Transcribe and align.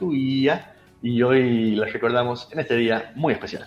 y 0.00 1.22
hoy 1.22 1.76
la 1.76 1.86
recordamos 1.86 2.48
en 2.52 2.60
este 2.60 2.76
día 2.76 3.12
muy 3.14 3.32
especial. 3.32 3.66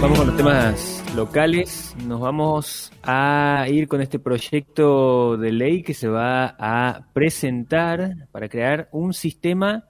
Vamos 0.00 0.18
con 0.18 0.26
los 0.28 0.36
temas 0.36 1.04
locales. 1.14 1.94
Nos 2.06 2.20
vamos 2.20 2.90
a 3.02 3.66
ir 3.68 3.86
con 3.86 4.00
este 4.00 4.18
proyecto 4.18 5.36
de 5.36 5.52
ley 5.52 5.82
que 5.82 5.92
se 5.92 6.08
va 6.08 6.56
a 6.58 7.06
presentar 7.12 8.28
para 8.32 8.48
crear 8.48 8.88
un 8.92 9.12
sistema 9.12 9.84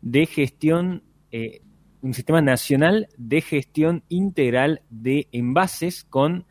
de 0.00 0.26
gestión, 0.26 1.02
eh, 1.32 1.62
un 2.02 2.14
sistema 2.14 2.40
nacional 2.40 3.08
de 3.16 3.40
gestión 3.40 4.04
integral 4.08 4.82
de 4.90 5.28
envases 5.32 6.04
con 6.04 6.46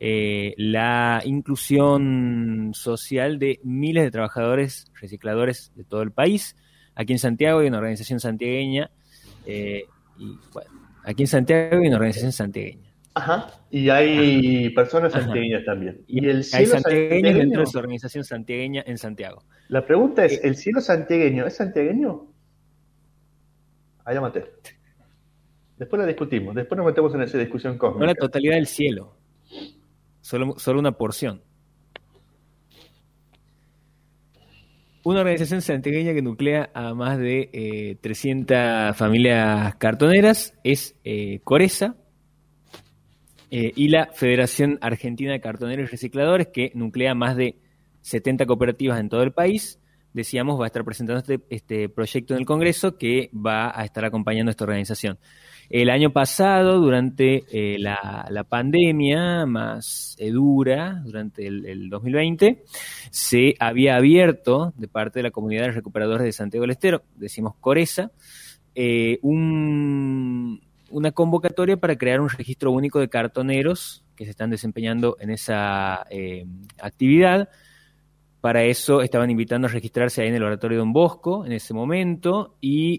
eh, 0.00 0.54
la 0.56 1.22
inclusión 1.24 2.72
social 2.74 3.38
de 3.38 3.60
miles 3.62 4.04
de 4.04 4.10
trabajadores 4.10 4.90
recicladores 5.00 5.72
de 5.74 5.84
todo 5.84 6.02
el 6.02 6.12
país. 6.12 6.56
Aquí 6.94 7.12
en 7.12 7.18
Santiago 7.18 7.60
hay 7.60 7.68
una 7.68 7.78
organización 7.78 8.20
santiagueña 8.20 8.90
eh, 9.46 9.84
y 10.18 10.38
bueno, 10.52 10.82
Aquí 11.04 11.24
en 11.24 11.26
Santiago 11.26 11.78
hay 11.80 11.88
una 11.88 11.96
organización 11.96 12.32
santiagueña. 12.32 12.90
Ajá, 13.14 13.50
y 13.70 13.90
hay 13.90 14.70
personas 14.70 15.12
santiagueñas 15.12 15.64
también. 15.64 16.02
Y 16.06 16.26
el 16.26 16.44
cielo 16.44 16.60
hay 16.60 16.66
santiagueños 16.80 17.34
dentro 17.34 17.60
de 17.60 17.66
su 17.66 17.78
organización 17.78 18.24
santiagueña 18.24 18.82
en 18.86 18.96
Santiago. 18.96 19.42
La 19.68 19.84
pregunta 19.84 20.24
es, 20.24 20.34
eh, 20.34 20.40
¿el 20.44 20.56
cielo 20.56 20.80
santiagueño 20.80 21.46
es 21.46 21.56
santiagueño? 21.56 22.26
Allá 24.04 24.20
maté. 24.20 24.44
Después 25.82 25.98
la 25.98 26.06
discutimos, 26.06 26.54
después 26.54 26.76
nos 26.76 26.86
metemos 26.86 27.12
en 27.12 27.22
esa 27.22 27.38
discusión 27.38 27.76
cósmica. 27.76 28.06
No 28.06 28.06
la 28.06 28.14
totalidad 28.14 28.54
del 28.54 28.68
cielo, 28.68 29.16
solo, 30.20 30.54
una 30.78 30.92
porción. 30.92 31.42
Una 35.02 35.22
organización 35.22 35.60
santiagueña 35.60 36.14
que 36.14 36.22
nuclea 36.22 36.70
a 36.72 36.94
más 36.94 37.18
de 37.18 37.98
300 38.00 38.56
eh, 38.56 38.90
familias 38.94 39.74
cartoneras 39.74 40.56
es 40.62 40.94
eh, 41.02 41.40
Coresa 41.42 41.96
eh, 43.50 43.72
y 43.74 43.88
la 43.88 44.06
Federación 44.12 44.78
Argentina 44.82 45.32
de 45.32 45.40
Cartoneros 45.40 45.88
y 45.88 45.90
Recicladores 45.90 46.46
que 46.54 46.70
nuclea 46.76 47.16
más 47.16 47.34
de 47.36 47.56
70 48.02 48.46
cooperativas 48.46 49.00
en 49.00 49.08
todo 49.08 49.24
el 49.24 49.32
país. 49.32 49.80
Decíamos, 50.12 50.60
va 50.60 50.66
a 50.66 50.66
estar 50.68 50.84
presentando 50.84 51.18
este, 51.18 51.40
este 51.50 51.88
proyecto 51.88 52.34
en 52.34 52.38
el 52.38 52.46
Congreso 52.46 52.96
que 52.96 53.30
va 53.34 53.76
a 53.76 53.84
estar 53.84 54.04
acompañando 54.04 54.50
a 54.50 54.52
esta 54.52 54.62
organización. 54.62 55.18
El 55.70 55.90
año 55.90 56.10
pasado, 56.10 56.80
durante 56.80 57.44
eh, 57.50 57.78
la, 57.78 58.44
pandemia 58.48 59.46
más 59.46 60.16
eh, 60.18 60.30
dura, 60.30 61.00
durante 61.04 61.46
el, 61.46 61.88
2020, 61.88 62.64
se 63.10 63.54
había 63.58 63.96
abierto 63.96 64.74
de 64.76 64.88
parte 64.88 65.20
de 65.20 65.24
la 65.24 65.30
comunidad 65.30 65.62
de 65.62 65.72
recuperadores 65.72 66.24
de 66.24 66.32
Santiago 66.32 66.62
del 66.62 66.72
Estero, 66.72 67.02
decimos 67.14 67.54
Coresa, 67.60 68.10
eh, 68.74 69.18
una 69.22 71.12
convocatoria 71.12 71.76
para 71.76 71.96
crear 71.96 72.20
un 72.20 72.28
registro 72.28 72.70
único 72.70 73.00
de 73.00 73.08
cartoneros 73.08 74.04
que 74.16 74.24
se 74.24 74.30
están 74.30 74.50
desempeñando 74.50 75.16
en 75.20 75.30
esa 75.30 76.06
actividad. 76.80 77.48
Para 78.40 78.64
eso 78.64 79.00
estaban 79.02 79.30
invitando 79.30 79.68
a 79.68 79.70
registrarse 79.70 80.20
ahí 80.20 80.28
en 80.28 80.34
el 80.34 80.42
oratorio 80.42 80.78
Don 80.78 80.92
Bosco 80.92 81.46
en 81.46 81.52
ese 81.52 81.72
momento 81.72 82.56
y 82.60 82.98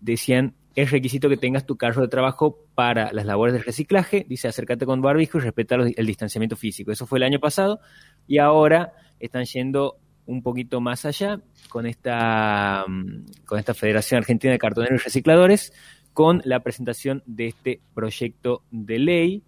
decían 0.00 0.54
es 0.82 0.92
requisito 0.92 1.28
que 1.28 1.36
tengas 1.36 1.66
tu 1.66 1.76
carro 1.76 2.02
de 2.02 2.08
trabajo 2.08 2.64
para 2.76 3.12
las 3.12 3.26
labores 3.26 3.52
de 3.52 3.62
reciclaje. 3.62 4.24
Dice, 4.28 4.46
acércate 4.46 4.86
con 4.86 5.02
barbijo 5.02 5.38
y 5.38 5.40
respeta 5.40 5.74
el 5.74 6.06
distanciamiento 6.06 6.54
físico. 6.54 6.92
Eso 6.92 7.04
fue 7.04 7.18
el 7.18 7.24
año 7.24 7.40
pasado 7.40 7.80
y 8.28 8.38
ahora 8.38 8.92
están 9.18 9.44
yendo 9.44 9.98
un 10.26 10.40
poquito 10.40 10.80
más 10.80 11.04
allá 11.04 11.40
con 11.68 11.84
esta, 11.84 12.84
mm, 12.86 13.44
con 13.44 13.58
esta 13.58 13.74
Federación 13.74 14.18
Argentina 14.18 14.52
de 14.52 14.58
Cartoneros 14.60 15.00
y 15.00 15.04
Recicladores 15.04 15.72
con 16.12 16.42
la 16.44 16.60
presentación 16.60 17.24
de 17.26 17.48
este 17.48 17.80
proyecto 17.92 18.62
de 18.70 19.00
ley. 19.00 19.42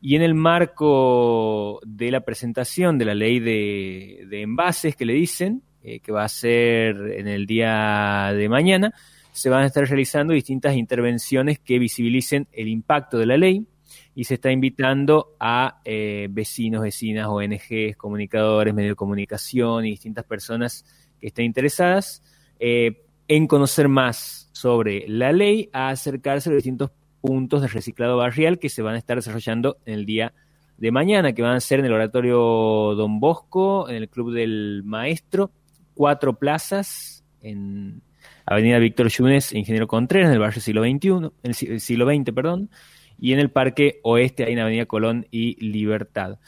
Y 0.00 0.14
en 0.14 0.22
el 0.22 0.34
marco 0.34 1.80
de 1.84 2.12
la 2.12 2.20
presentación 2.20 2.96
de 2.96 3.06
la 3.06 3.14
ley 3.14 3.40
de, 3.40 4.28
envases 4.40 4.94
que 4.94 5.04
le 5.04 5.14
dicen, 5.14 5.62
eh, 5.82 5.98
que 5.98 6.12
va 6.12 6.22
a 6.22 6.28
ser 6.28 6.96
en 7.16 7.26
el 7.26 7.46
día 7.46 8.32
de 8.36 8.48
mañana, 8.48 8.94
se 9.36 9.50
van 9.50 9.64
a 9.64 9.66
estar 9.66 9.86
realizando 9.86 10.32
distintas 10.32 10.74
intervenciones 10.76 11.58
que 11.58 11.78
visibilicen 11.78 12.48
el 12.52 12.68
impacto 12.68 13.18
de 13.18 13.26
la 13.26 13.36
ley 13.36 13.66
y 14.14 14.24
se 14.24 14.34
está 14.34 14.50
invitando 14.50 15.36
a 15.38 15.82
eh, 15.84 16.28
vecinos, 16.30 16.80
vecinas, 16.80 17.26
ONGs, 17.26 17.98
comunicadores, 17.98 18.72
medios 18.72 18.92
de 18.92 18.96
comunicación 18.96 19.84
y 19.84 19.90
distintas 19.90 20.24
personas 20.24 20.86
que 21.20 21.26
estén 21.26 21.44
interesadas 21.44 22.22
eh, 22.58 23.04
en 23.28 23.46
conocer 23.46 23.88
más 23.88 24.48
sobre 24.52 25.06
la 25.06 25.32
ley, 25.32 25.68
a 25.74 25.90
acercarse 25.90 26.48
a 26.48 26.52
los 26.52 26.62
distintos 26.62 26.90
puntos 27.20 27.60
de 27.60 27.68
reciclado 27.68 28.16
barrial 28.16 28.58
que 28.58 28.70
se 28.70 28.80
van 28.80 28.94
a 28.94 28.98
estar 28.98 29.18
desarrollando 29.18 29.76
en 29.84 29.94
el 29.94 30.06
día 30.06 30.32
de 30.78 30.90
mañana, 30.90 31.34
que 31.34 31.42
van 31.42 31.56
a 31.56 31.60
ser 31.60 31.80
en 31.80 31.86
el 31.86 31.92
Oratorio 31.92 32.94
Don 32.94 33.20
Bosco, 33.20 33.86
en 33.90 33.96
el 33.96 34.08
Club 34.08 34.32
del 34.32 34.82
Maestro, 34.82 35.50
cuatro 35.94 36.38
plazas 36.38 37.22
en 37.42 38.00
Avenida 38.46 38.78
Víctor 38.78 39.08
Yunes, 39.08 39.52
Ingeniero 39.52 39.86
Contreras, 39.88 40.28
en 40.28 40.34
el 40.34 40.38
barrio 40.38 40.60
siglo 40.60 40.82
XXI, 40.82 41.30
el 41.42 41.80
siglo 41.80 42.06
XX, 42.06 42.32
perdón, 42.32 42.70
y 43.18 43.32
en 43.32 43.40
el 43.40 43.50
Parque 43.50 44.00
Oeste, 44.02 44.44
ahí 44.44 44.52
en 44.52 44.60
Avenida 44.60 44.86
Colón 44.86 45.26
y 45.30 45.62
Libertad. 45.64 46.38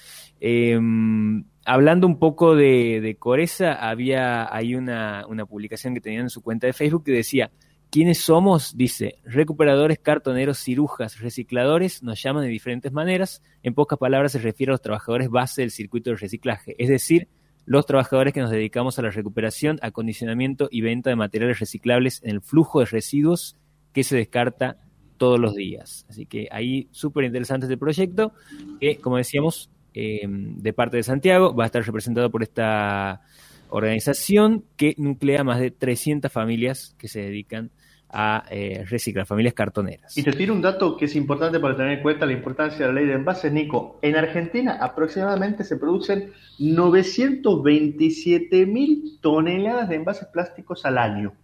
Em, 0.41 1.45
hablando 1.65 2.07
un 2.07 2.19
poco 2.19 2.55
de, 2.55 3.01
de 3.01 3.17
Coreza, 3.17 3.73
había 3.75 4.55
hay 4.55 4.75
una, 4.75 5.27
una 5.27 5.45
publicación 5.45 5.95
que 5.95 6.01
tenían 6.01 6.23
en 6.23 6.31
su 6.31 6.43
cuenta 6.43 6.67
de 6.67 6.73
Facebook 6.73 7.05
que 7.05 7.13
decía, 7.13 7.51
¿Quiénes 7.91 8.19
somos? 8.19 8.77
Dice, 8.77 9.19
recuperadores, 9.25 9.99
cartoneros, 9.99 10.59
cirujas, 10.59 11.21
recicladores, 11.21 12.03
nos 12.03 12.23
llaman 12.23 12.43
de 12.43 12.51
diferentes 12.51 12.93
maneras. 12.93 13.43
En 13.63 13.73
pocas 13.73 13.99
palabras 13.99 14.33
se 14.33 14.39
refiere 14.41 14.73
a 14.73 14.75
los 14.75 14.83
trabajadores 14.83 15.31
base 15.31 15.63
del 15.63 15.71
circuito 15.71 16.11
de 16.11 16.17
reciclaje, 16.17 16.75
es 16.79 16.91
decir, 16.91 17.29
los 17.69 17.85
trabajadores 17.85 18.33
que 18.33 18.41
nos 18.41 18.51
dedicamos 18.51 18.99
a 18.99 19.03
la 19.03 19.11
recuperación, 19.11 19.79
acondicionamiento 19.83 20.69
y 20.71 20.81
venta 20.81 21.11
de 21.11 21.17
materiales 21.17 21.61
reciclables 21.61 22.23
en 22.25 22.31
el 22.31 22.41
flujo 22.41 22.81
de 22.81 22.87
residuos 22.87 23.59
que 23.93 24.05
se 24.05 24.17
descarta 24.17 24.79
todos 25.19 25.39
los 25.39 25.55
días. 25.55 26.07
Así 26.09 26.25
que 26.25 26.49
ahí 26.51 26.89
súper 26.93 27.25
interesante 27.25 27.67
este 27.67 27.77
proyecto, 27.77 28.33
que 28.81 28.97
como 28.97 29.19
decíamos, 29.19 29.71
em, 29.93 30.57
de 30.57 30.73
parte 30.73 30.97
de 30.97 31.03
Santiago, 31.03 31.55
va 31.55 31.65
a 31.65 31.67
estar 31.67 31.85
representado 31.85 32.31
por 32.31 32.43
esta 32.43 33.21
organización 33.69 34.65
que 34.79 34.95
nuclea 34.97 35.45
más 35.45 35.61
de 35.61 35.71
300 35.71 36.33
familias 36.33 36.95
que 36.97 37.07
se 37.07 37.21
dedican 37.21 37.67
a 37.67 37.71
eh, 38.11 38.87
reciclar, 38.89 39.27
familias 39.27 39.53
cartoneras. 39.55 40.17
Y 40.17 40.23
te 40.23 40.33
tiro 40.33 40.55
un 40.55 40.63
dato 40.63 40.97
que 40.97 41.05
es 41.05 41.15
importante 41.15 41.61
para 41.61 41.77
tener 41.77 41.99
en 41.99 42.03
cuenta 42.03 42.25
la 42.25 42.33
importancia 42.33 42.87
de 42.87 42.93
la 42.93 43.01
ley 43.01 43.07
de 43.07 43.13
envases, 43.15 43.53
Nico. 43.53 43.99
En 44.01 44.17
Argentina 44.17 44.79
aproximadamente 44.81 45.63
se 45.63 45.77
producen 45.77 46.33
927 46.59 48.65
mil 48.67 49.19
toneladas 49.21 49.91
de 49.91 49.97
envases 49.97 50.27
plásticos 50.29 50.87
al 50.87 50.97
año. 50.97 51.35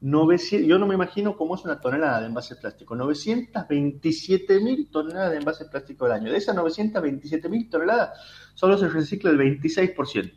yo 0.00 0.78
no 0.78 0.86
me 0.86 0.94
imagino 0.94 1.36
cómo 1.36 1.56
es 1.56 1.64
una 1.64 1.80
tonelada 1.80 2.20
de 2.20 2.26
envases 2.26 2.58
plásticos. 2.58 2.96
927 2.96 4.60
mil 4.60 4.88
toneladas 4.90 5.32
de 5.32 5.38
envases 5.38 5.66
plásticos 5.68 6.08
al 6.10 6.20
año. 6.20 6.30
De 6.30 6.38
esas 6.38 6.54
927 6.54 7.48
mil 7.48 7.68
toneladas, 7.68 8.20
solo 8.54 8.78
se 8.78 8.88
recicla 8.88 9.30
el 9.30 9.38
26%. 9.38 10.32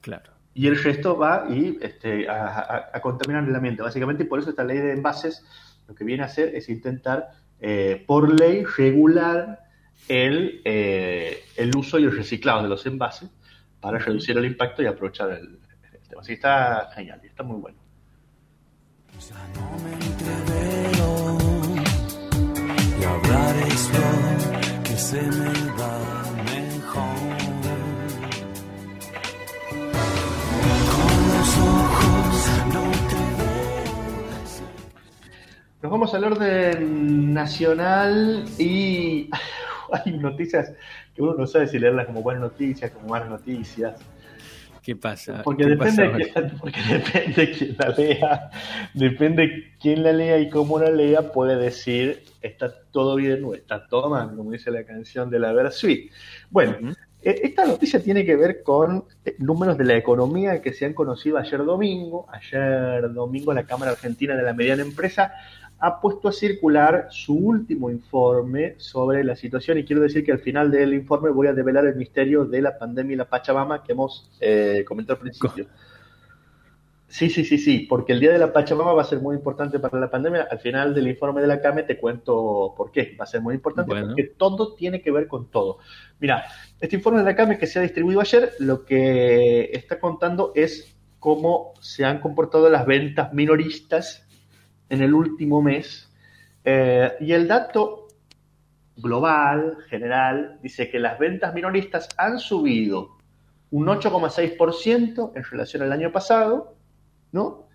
Claro 0.00 0.33
y 0.54 0.68
el 0.68 0.80
resto 0.80 1.18
va 1.18 1.46
y, 1.50 1.78
este, 1.82 2.28
a, 2.28 3.00
contaminar 3.02 3.44
el 3.44 3.54
ambiente. 3.54 3.82
Básicamente, 3.82 4.22
y 4.22 4.26
por 4.26 4.38
eso 4.38 4.50
esta 4.50 4.64
ley 4.64 4.78
de 4.78 4.92
envases 4.92 5.44
lo 5.88 5.94
que 5.94 6.04
viene 6.04 6.22
a 6.22 6.26
hacer 6.26 6.54
es 6.54 6.68
intentar, 6.68 7.30
eh, 7.60 8.02
por 8.06 8.32
ley, 8.32 8.64
regular 8.64 9.60
el, 10.08 10.62
eh, 10.64 11.44
el 11.56 11.76
uso 11.76 11.98
y 11.98 12.04
el 12.04 12.16
reciclado 12.16 12.62
de 12.62 12.68
los 12.68 12.86
envases 12.86 13.30
para 13.80 13.98
reducir 13.98 14.38
el 14.38 14.44
impacto 14.44 14.82
y 14.82 14.86
aprovechar 14.86 15.30
el, 15.32 15.58
tema. 16.08 16.20
Así 16.20 16.28
que 16.28 16.34
está 16.34 16.90
genial 16.94 17.20
y 17.22 17.26
está 17.26 17.42
muy 17.42 17.60
bueno. 17.60 17.78
y 23.00 23.04
hablar 23.04 23.56
es 23.68 23.90
que 24.84 24.96
se 24.96 25.22
me 25.22 26.23
vamos 35.94 36.12
al 36.12 36.24
orden 36.24 37.32
nacional 37.32 38.44
y 38.58 39.30
hay 39.92 40.18
noticias 40.18 40.72
que 41.14 41.22
uno 41.22 41.34
no 41.34 41.46
sabe 41.46 41.68
si 41.68 41.78
leerlas 41.78 42.06
como 42.06 42.20
buenas 42.20 42.42
noticias, 42.42 42.90
como 42.90 43.10
malas 43.10 43.28
noticias. 43.28 44.00
¿Qué 44.82 44.96
pasa? 44.96 45.42
Porque, 45.44 45.64
depende, 45.64 46.08
de 46.08 46.32
quién, 46.32 46.58
porque 46.58 46.80
depende 46.90 47.52
quién 47.52 47.76
la 47.78 47.88
lea, 47.90 48.50
depende 48.92 49.72
quién 49.80 50.02
la 50.02 50.12
lea 50.12 50.40
y 50.40 50.50
cómo 50.50 50.80
la 50.80 50.90
lea, 50.90 51.30
puede 51.30 51.54
decir 51.56 52.24
está 52.42 52.74
todo 52.90 53.14
bien 53.14 53.44
o 53.44 53.54
está 53.54 53.86
todo 53.86 54.10
mal, 54.10 54.34
como 54.34 54.50
dice 54.50 54.72
la 54.72 54.82
canción 54.82 55.30
de 55.30 55.38
la 55.38 55.52
Versuit. 55.52 56.10
Bueno, 56.50 56.76
e, 57.22 57.40
esta 57.44 57.64
noticia 57.64 58.02
tiene 58.02 58.24
que 58.24 58.34
ver 58.34 58.64
con 58.64 59.04
eh, 59.24 59.36
números 59.38 59.78
de 59.78 59.84
la 59.84 59.96
economía 59.96 60.60
que 60.60 60.72
se 60.72 60.86
han 60.86 60.92
conocido 60.92 61.38
ayer 61.38 61.64
domingo. 61.64 62.26
Ayer 62.32 63.12
domingo 63.12 63.54
la 63.54 63.62
Cámara 63.62 63.92
Argentina 63.92 64.34
de 64.36 64.42
la 64.42 64.52
Mediana 64.52 64.82
Empresa 64.82 65.32
ha 65.78 66.00
puesto 66.00 66.28
a 66.28 66.32
circular 66.32 67.08
su 67.10 67.34
último 67.34 67.90
informe 67.90 68.74
sobre 68.78 69.22
la 69.24 69.36
situación 69.36 69.78
y 69.78 69.84
quiero 69.84 70.02
decir 70.02 70.24
que 70.24 70.32
al 70.32 70.38
final 70.38 70.70
del 70.70 70.94
informe 70.94 71.30
voy 71.30 71.46
a 71.46 71.52
develar 71.52 71.86
el 71.86 71.96
misterio 71.96 72.44
de 72.44 72.62
la 72.62 72.78
pandemia 72.78 73.14
y 73.14 73.16
la 73.16 73.28
Pachamama 73.28 73.82
que 73.82 73.92
hemos 73.92 74.30
eh, 74.40 74.84
comentado 74.86 75.16
al 75.16 75.22
principio. 75.22 75.66
Sí, 77.14 77.30
sí, 77.30 77.44
sí, 77.44 77.58
sí, 77.58 77.86
porque 77.88 78.12
el 78.12 78.18
día 78.18 78.32
de 78.32 78.38
la 78.38 78.52
Pachamama 78.52 78.92
va 78.92 79.02
a 79.02 79.04
ser 79.04 79.20
muy 79.20 79.36
importante 79.36 79.78
para 79.78 80.00
la 80.00 80.10
pandemia. 80.10 80.48
Al 80.50 80.58
final 80.58 80.92
del 80.94 81.06
informe 81.06 81.40
de 81.42 81.46
la 81.46 81.60
CAME 81.60 81.84
te 81.84 81.96
cuento 81.96 82.74
por 82.76 82.90
qué. 82.90 83.14
Va 83.18 83.22
a 83.22 83.28
ser 83.28 83.40
muy 83.40 83.54
importante 83.54 83.94
porque 83.94 84.24
todo 84.36 84.74
tiene 84.74 85.00
que 85.00 85.12
ver 85.12 85.28
con 85.28 85.48
todo. 85.48 85.78
Mira, 86.18 86.44
este 86.80 86.96
informe 86.96 87.20
de 87.20 87.26
la 87.26 87.36
CAME 87.36 87.56
que 87.56 87.68
se 87.68 87.78
ha 87.78 87.82
distribuido 87.82 88.20
ayer, 88.20 88.54
lo 88.58 88.84
que 88.84 89.70
está 89.72 90.00
contando 90.00 90.50
es 90.56 90.96
cómo 91.20 91.74
se 91.80 92.04
han 92.04 92.20
comportado 92.20 92.68
las 92.68 92.84
ventas 92.84 93.32
minoristas 93.32 94.26
en 94.88 95.02
el 95.02 95.14
último 95.14 95.62
mes. 95.62 96.12
Eh, 96.64 97.12
y 97.20 97.32
el 97.32 97.48
dato 97.48 98.08
global, 98.96 99.78
general, 99.88 100.58
dice 100.62 100.90
que 100.90 100.98
las 100.98 101.18
ventas 101.18 101.54
minoristas 101.54 102.08
han 102.16 102.38
subido 102.38 103.16
un 103.70 103.86
8,6% 103.86 105.32
en 105.34 105.44
relación 105.44 105.82
al 105.82 105.92
año 105.92 106.12
pasado, 106.12 106.76
¿no? 107.32 107.66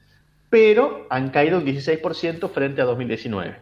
Pero 0.50 1.08
han 1.10 1.30
caído 1.30 1.58
un 1.58 1.66
16% 1.66 2.50
frente 2.50 2.82
a 2.82 2.86
2019. 2.86 3.58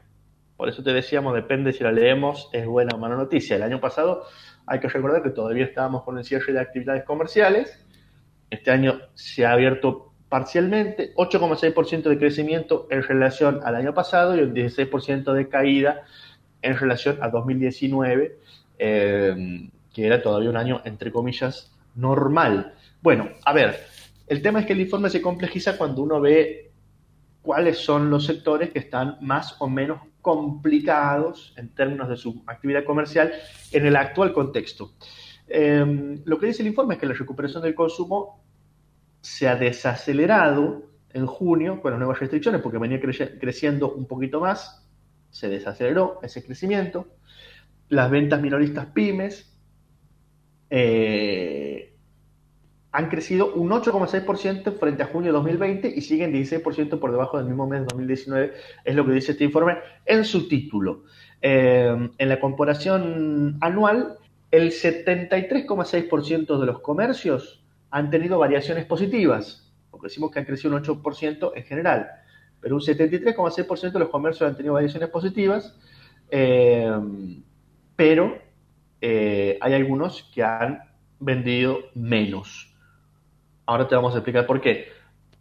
Por 0.55 0.69
eso 0.69 0.83
te 0.83 0.93
decíamos, 0.93 1.33
depende 1.33 1.73
si 1.73 1.83
la 1.83 1.91
leemos, 1.91 2.49
es 2.53 2.65
buena 2.65 2.95
o 2.95 2.99
mala 2.99 3.15
noticia. 3.15 3.55
El 3.55 3.63
año 3.63 3.79
pasado 3.79 4.23
hay 4.65 4.79
que 4.79 4.87
recordar 4.87 5.23
que 5.23 5.29
todavía 5.29 5.65
estábamos 5.65 6.03
con 6.03 6.17
el 6.17 6.23
cierre 6.23 6.53
de 6.53 6.59
actividades 6.59 7.03
comerciales. 7.03 7.85
Este 8.49 8.71
año 8.71 8.99
se 9.13 9.45
ha 9.45 9.51
abierto 9.51 10.13
parcialmente, 10.29 11.13
8,6% 11.15 12.03
de 12.03 12.17
crecimiento 12.17 12.87
en 12.89 13.03
relación 13.03 13.61
al 13.63 13.75
año 13.75 13.93
pasado 13.93 14.35
y 14.35 14.41
un 14.41 14.53
16% 14.53 15.33
de 15.33 15.47
caída 15.47 16.03
en 16.61 16.77
relación 16.77 17.17
a 17.21 17.29
2019, 17.29 18.37
eh, 18.79 19.69
que 19.93 20.05
era 20.05 20.21
todavía 20.21 20.49
un 20.49 20.57
año, 20.57 20.81
entre 20.85 21.11
comillas, 21.11 21.71
normal. 21.95 22.73
Bueno, 23.01 23.29
a 23.45 23.53
ver, 23.53 23.79
el 24.27 24.41
tema 24.41 24.59
es 24.59 24.65
que 24.65 24.73
el 24.73 24.81
informe 24.81 25.09
se 25.09 25.21
complejiza 25.21 25.77
cuando 25.77 26.01
uno 26.01 26.19
ve 26.19 26.71
cuáles 27.41 27.77
son 27.77 28.09
los 28.09 28.25
sectores 28.25 28.71
que 28.71 28.79
están 28.79 29.17
más 29.21 29.55
o 29.59 29.69
menos 29.69 30.01
complicados 30.21 31.53
en 31.55 31.69
términos 31.69 32.09
de 32.09 32.17
su 32.17 32.43
actividad 32.45 32.83
comercial 32.83 33.31
en 33.71 33.85
el 33.85 33.95
actual 33.95 34.33
contexto. 34.33 34.91
Eh, 35.47 36.19
lo 36.25 36.37
que 36.37 36.47
dice 36.47 36.61
el 36.61 36.67
informe 36.67 36.95
es 36.95 36.99
que 36.99 37.05
la 37.05 37.13
recuperación 37.13 37.63
del 37.63 37.73
consumo 37.73 38.43
se 39.21 39.47
ha 39.47 39.55
desacelerado 39.55 40.83
en 41.13 41.25
junio 41.25 41.81
con 41.81 41.91
las 41.91 41.99
nuevas 41.99 42.19
restricciones 42.19 42.61
porque 42.61 42.77
venía 42.77 42.99
creciendo 42.99 43.93
un 43.93 44.05
poquito 44.05 44.39
más, 44.39 44.87
se 45.29 45.49
desaceleró 45.49 46.19
ese 46.21 46.43
crecimiento. 46.43 47.07
Las 47.89 48.11
ventas 48.11 48.41
minoristas 48.41 48.87
pymes 48.87 49.57
eh, 50.69 51.95
han 52.91 53.09
crecido 53.09 53.53
un 53.53 53.69
8,6% 53.69 54.77
frente 54.77 55.03
a 55.03 55.07
junio 55.07 55.31
de 55.31 55.37
2020 55.37 55.93
y 55.95 56.01
siguen 56.01 56.33
16% 56.33 56.99
por 56.99 57.11
debajo 57.11 57.37
del 57.37 57.45
mismo 57.47 57.67
mes 57.67 57.81
de 57.81 57.85
2019, 57.85 58.53
es 58.83 58.95
lo 58.95 59.05
que 59.05 59.11
dice 59.11 59.33
este 59.33 59.43
informe 59.43 59.77
en 60.05 60.25
su 60.25 60.47
título. 60.47 61.03
Eh, 61.41 62.09
en 62.17 62.29
la 62.29 62.39
comparación 62.39 63.57
anual, 63.61 64.17
el 64.49 64.71
73,6% 64.71 66.59
de 66.59 66.65
los 66.65 66.79
comercios 66.79 67.63
han 67.89 68.09
tenido 68.09 68.39
variaciones 68.39 68.85
positivas, 68.85 69.71
porque 69.89 70.07
decimos 70.07 70.31
que 70.31 70.39
han 70.39 70.45
crecido 70.45 70.75
un 70.75 70.83
8% 70.83 71.51
en 71.55 71.63
general, 71.63 72.07
pero 72.59 72.75
un 72.75 72.81
73,6% 72.81 73.91
de 73.91 73.99
los 73.99 74.09
comercios 74.09 74.49
han 74.49 74.55
tenido 74.55 74.73
variaciones 74.73 75.09
positivas, 75.09 75.77
eh, 76.29 76.91
pero 77.95 78.37
eh, 79.01 79.57
hay 79.61 79.73
algunos 79.73 80.29
que 80.33 80.43
han 80.43 80.81
vendido 81.19 81.79
menos. 81.95 82.73
Ahora 83.65 83.87
te 83.87 83.95
vamos 83.95 84.13
a 84.13 84.17
explicar 84.17 84.45
por 84.45 84.61
qué. 84.61 84.87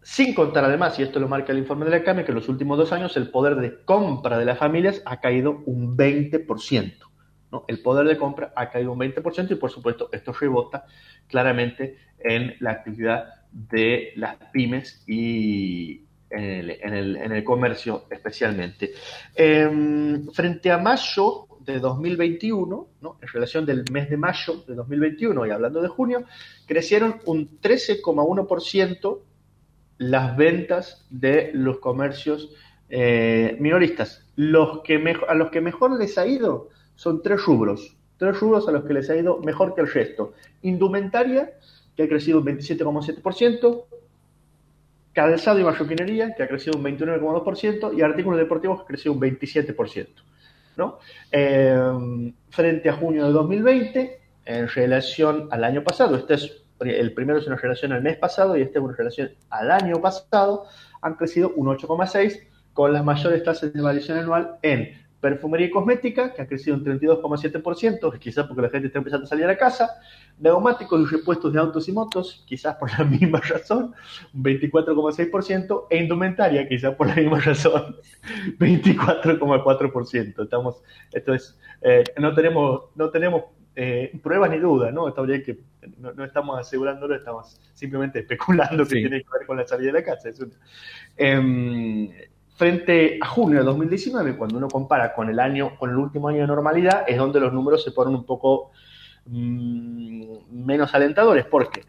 Sin 0.02 0.34
contar 0.34 0.64
además, 0.64 0.98
y 0.98 1.02
esto 1.02 1.18
lo 1.18 1.28
marca 1.28 1.52
el 1.52 1.58
informe 1.58 1.84
de 1.84 1.90
la 1.90 2.04
CAME, 2.04 2.24
que 2.24 2.30
en 2.30 2.36
los 2.36 2.48
últimos 2.48 2.78
dos 2.78 2.92
años 2.92 3.16
el 3.16 3.30
poder 3.30 3.56
de 3.56 3.84
compra 3.84 4.38
de 4.38 4.44
las 4.44 4.58
familias 4.58 5.02
ha 5.04 5.20
caído 5.20 5.62
un 5.66 5.96
20%. 5.96 7.06
¿No? 7.50 7.64
El 7.68 7.80
poder 7.80 8.06
de 8.06 8.16
compra 8.16 8.52
ha 8.54 8.70
caído 8.70 8.92
un 8.92 8.98
20% 8.98 9.50
y 9.50 9.54
por 9.56 9.70
supuesto 9.70 10.08
esto 10.12 10.32
rebota 10.32 10.86
claramente 11.28 11.98
en 12.18 12.54
la 12.60 12.72
actividad 12.72 13.26
de 13.50 14.12
las 14.16 14.36
pymes 14.52 15.02
y 15.06 16.02
en 16.28 17.32
el, 17.32 17.44
comercio 17.44 18.04
especialmente. 18.10 18.92
Em, 19.34 20.26
frente 20.32 20.70
a 20.70 20.78
mayo 20.78 21.46
de 21.60 21.78
2021, 21.78 22.88
en 23.20 23.28
relación 23.28 23.64
del 23.64 23.84
mes 23.90 24.10
de 24.10 24.16
mayo 24.16 24.64
de 24.66 24.74
2021 24.74 25.46
y 25.46 25.50
hablando 25.50 25.80
de 25.82 25.88
junio, 25.88 26.24
crecieron 26.66 27.20
un 27.26 27.60
13,1% 27.60 29.20
las 29.98 30.36
ventas 30.36 31.06
de 31.10 31.50
los 31.54 31.78
comercios 31.78 32.50
eh, 32.88 33.56
minoristas. 33.58 34.24
Los 34.36 34.82
que 34.82 35.02
a 35.28 35.34
los 35.34 35.50
que 35.50 35.60
mejor 35.60 35.98
les 35.98 36.18
ha 36.18 36.26
ido 36.26 36.68
son 36.96 37.22
tres 37.22 37.44
rubros, 37.44 37.96
tres 38.18 38.38
rubros 38.40 38.66
a 38.68 38.72
los 38.72 38.84
que 38.84 38.94
les 38.94 39.08
ha 39.10 39.16
ido 39.16 39.38
mejor 39.38 39.74
que 39.74 39.82
el 39.82 39.92
resto. 39.92 40.34
Indumentaria, 40.62 41.52
que 41.96 42.02
ha 42.02 42.08
crecido 42.08 42.38
un 42.38 42.46
27,7%, 42.46 43.84
calzado 45.12 45.60
y 45.60 45.64
marroquinería, 45.64 46.34
que 46.34 46.42
ha 46.42 46.48
crecido 46.48 46.76
un 46.76 46.84
29,2%, 46.84 47.96
y 47.96 48.02
artículos 48.02 48.38
deportivos, 48.38 48.78
que 48.78 48.82
ha 48.82 48.86
crecido 48.86 49.12
un 49.14 49.20
27%. 49.20 50.08
¿no? 50.76 50.98
Eh, 51.32 52.32
frente 52.50 52.88
a 52.88 52.92
junio 52.94 53.26
de 53.26 53.32
2020, 53.32 54.20
en 54.44 54.68
relación 54.68 55.48
al 55.50 55.64
año 55.64 55.82
pasado, 55.82 56.16
este 56.16 56.34
es 56.34 56.66
el 56.80 57.14
primero 57.14 57.38
es 57.38 57.46
una 57.46 57.56
relación 57.56 57.92
al 57.92 58.02
mes 58.02 58.16
pasado 58.18 58.56
y 58.56 58.62
este 58.62 58.78
es 58.78 58.84
una 58.84 58.94
relación 58.94 59.30
al 59.48 59.70
año 59.70 60.00
pasado, 60.00 60.66
han 61.00 61.14
crecido 61.14 61.52
un 61.56 61.68
8,6 61.68 62.42
con 62.74 62.92
las 62.92 63.04
mayores 63.04 63.42
tasas 63.42 63.72
de 63.72 63.80
variación 63.80 64.18
anual 64.18 64.58
en 64.62 65.05
perfumería 65.20 65.66
y 65.66 65.70
cosmética, 65.70 66.32
que 66.32 66.42
ha 66.42 66.46
crecido 66.46 66.76
un 66.76 66.84
32,7%, 66.84 68.18
quizás 68.18 68.46
porque 68.46 68.62
la 68.62 68.70
gente 68.70 68.88
está 68.88 68.98
empezando 68.98 69.24
a 69.24 69.28
salir 69.28 69.46
a 69.46 69.56
casa, 69.56 69.90
neumáticos 70.38 71.00
y 71.00 71.16
repuestos 71.16 71.52
de 71.52 71.58
autos 71.58 71.88
y 71.88 71.92
motos, 71.92 72.44
quizás 72.46 72.76
por 72.76 72.90
la 72.98 73.04
misma 73.04 73.40
razón, 73.40 73.94
un 74.34 74.44
24,6%, 74.44 75.86
e 75.90 75.96
indumentaria, 75.98 76.68
quizás 76.68 76.94
por 76.94 77.06
la 77.06 77.14
misma 77.14 77.40
razón, 77.40 77.96
24,4%. 78.58 80.42
Estamos, 80.42 80.82
esto 81.12 81.34
es, 81.34 81.58
eh, 81.82 82.04
no 82.18 82.34
tenemos, 82.34 82.84
no 82.94 83.10
tenemos 83.10 83.44
eh, 83.78 84.18
pruebas 84.22 84.50
ni 84.50 84.58
dudas, 84.58 84.92
¿no? 84.92 85.12
Bien 85.26 85.42
que 85.42 85.58
no, 85.98 86.24
estamos 86.24 86.58
asegurándolo, 86.58 87.14
estamos 87.14 87.60
simplemente 87.74 88.18
especulando 88.20 88.84
que 88.84 88.94
tiene 88.94 89.22
que 89.22 89.28
ver 89.38 89.46
con 89.46 89.58
la 89.58 89.66
salida 89.66 89.92
de 89.92 89.98
la 90.00 90.04
casa. 90.04 90.30
Es 90.30 90.44
em, 91.16 92.10
frente 92.56 93.18
a 93.20 93.26
junio 93.26 93.58
de 93.58 93.64
2019, 93.64 94.36
cuando 94.36 94.56
uno 94.56 94.68
compara 94.68 95.14
con 95.14 95.28
el 95.28 95.38
año, 95.38 95.76
con 95.78 95.90
el 95.90 95.96
último 95.96 96.28
año 96.28 96.40
de 96.40 96.46
normalidad, 96.46 97.04
es 97.06 97.18
donde 97.18 97.38
los 97.38 97.52
números 97.52 97.84
se 97.84 97.92
ponen 97.92 98.14
un 98.14 98.24
poco 98.24 98.72
mm, 99.26 100.64
menos 100.64 100.94
alentadores, 100.94 101.44
porque 101.44 101.82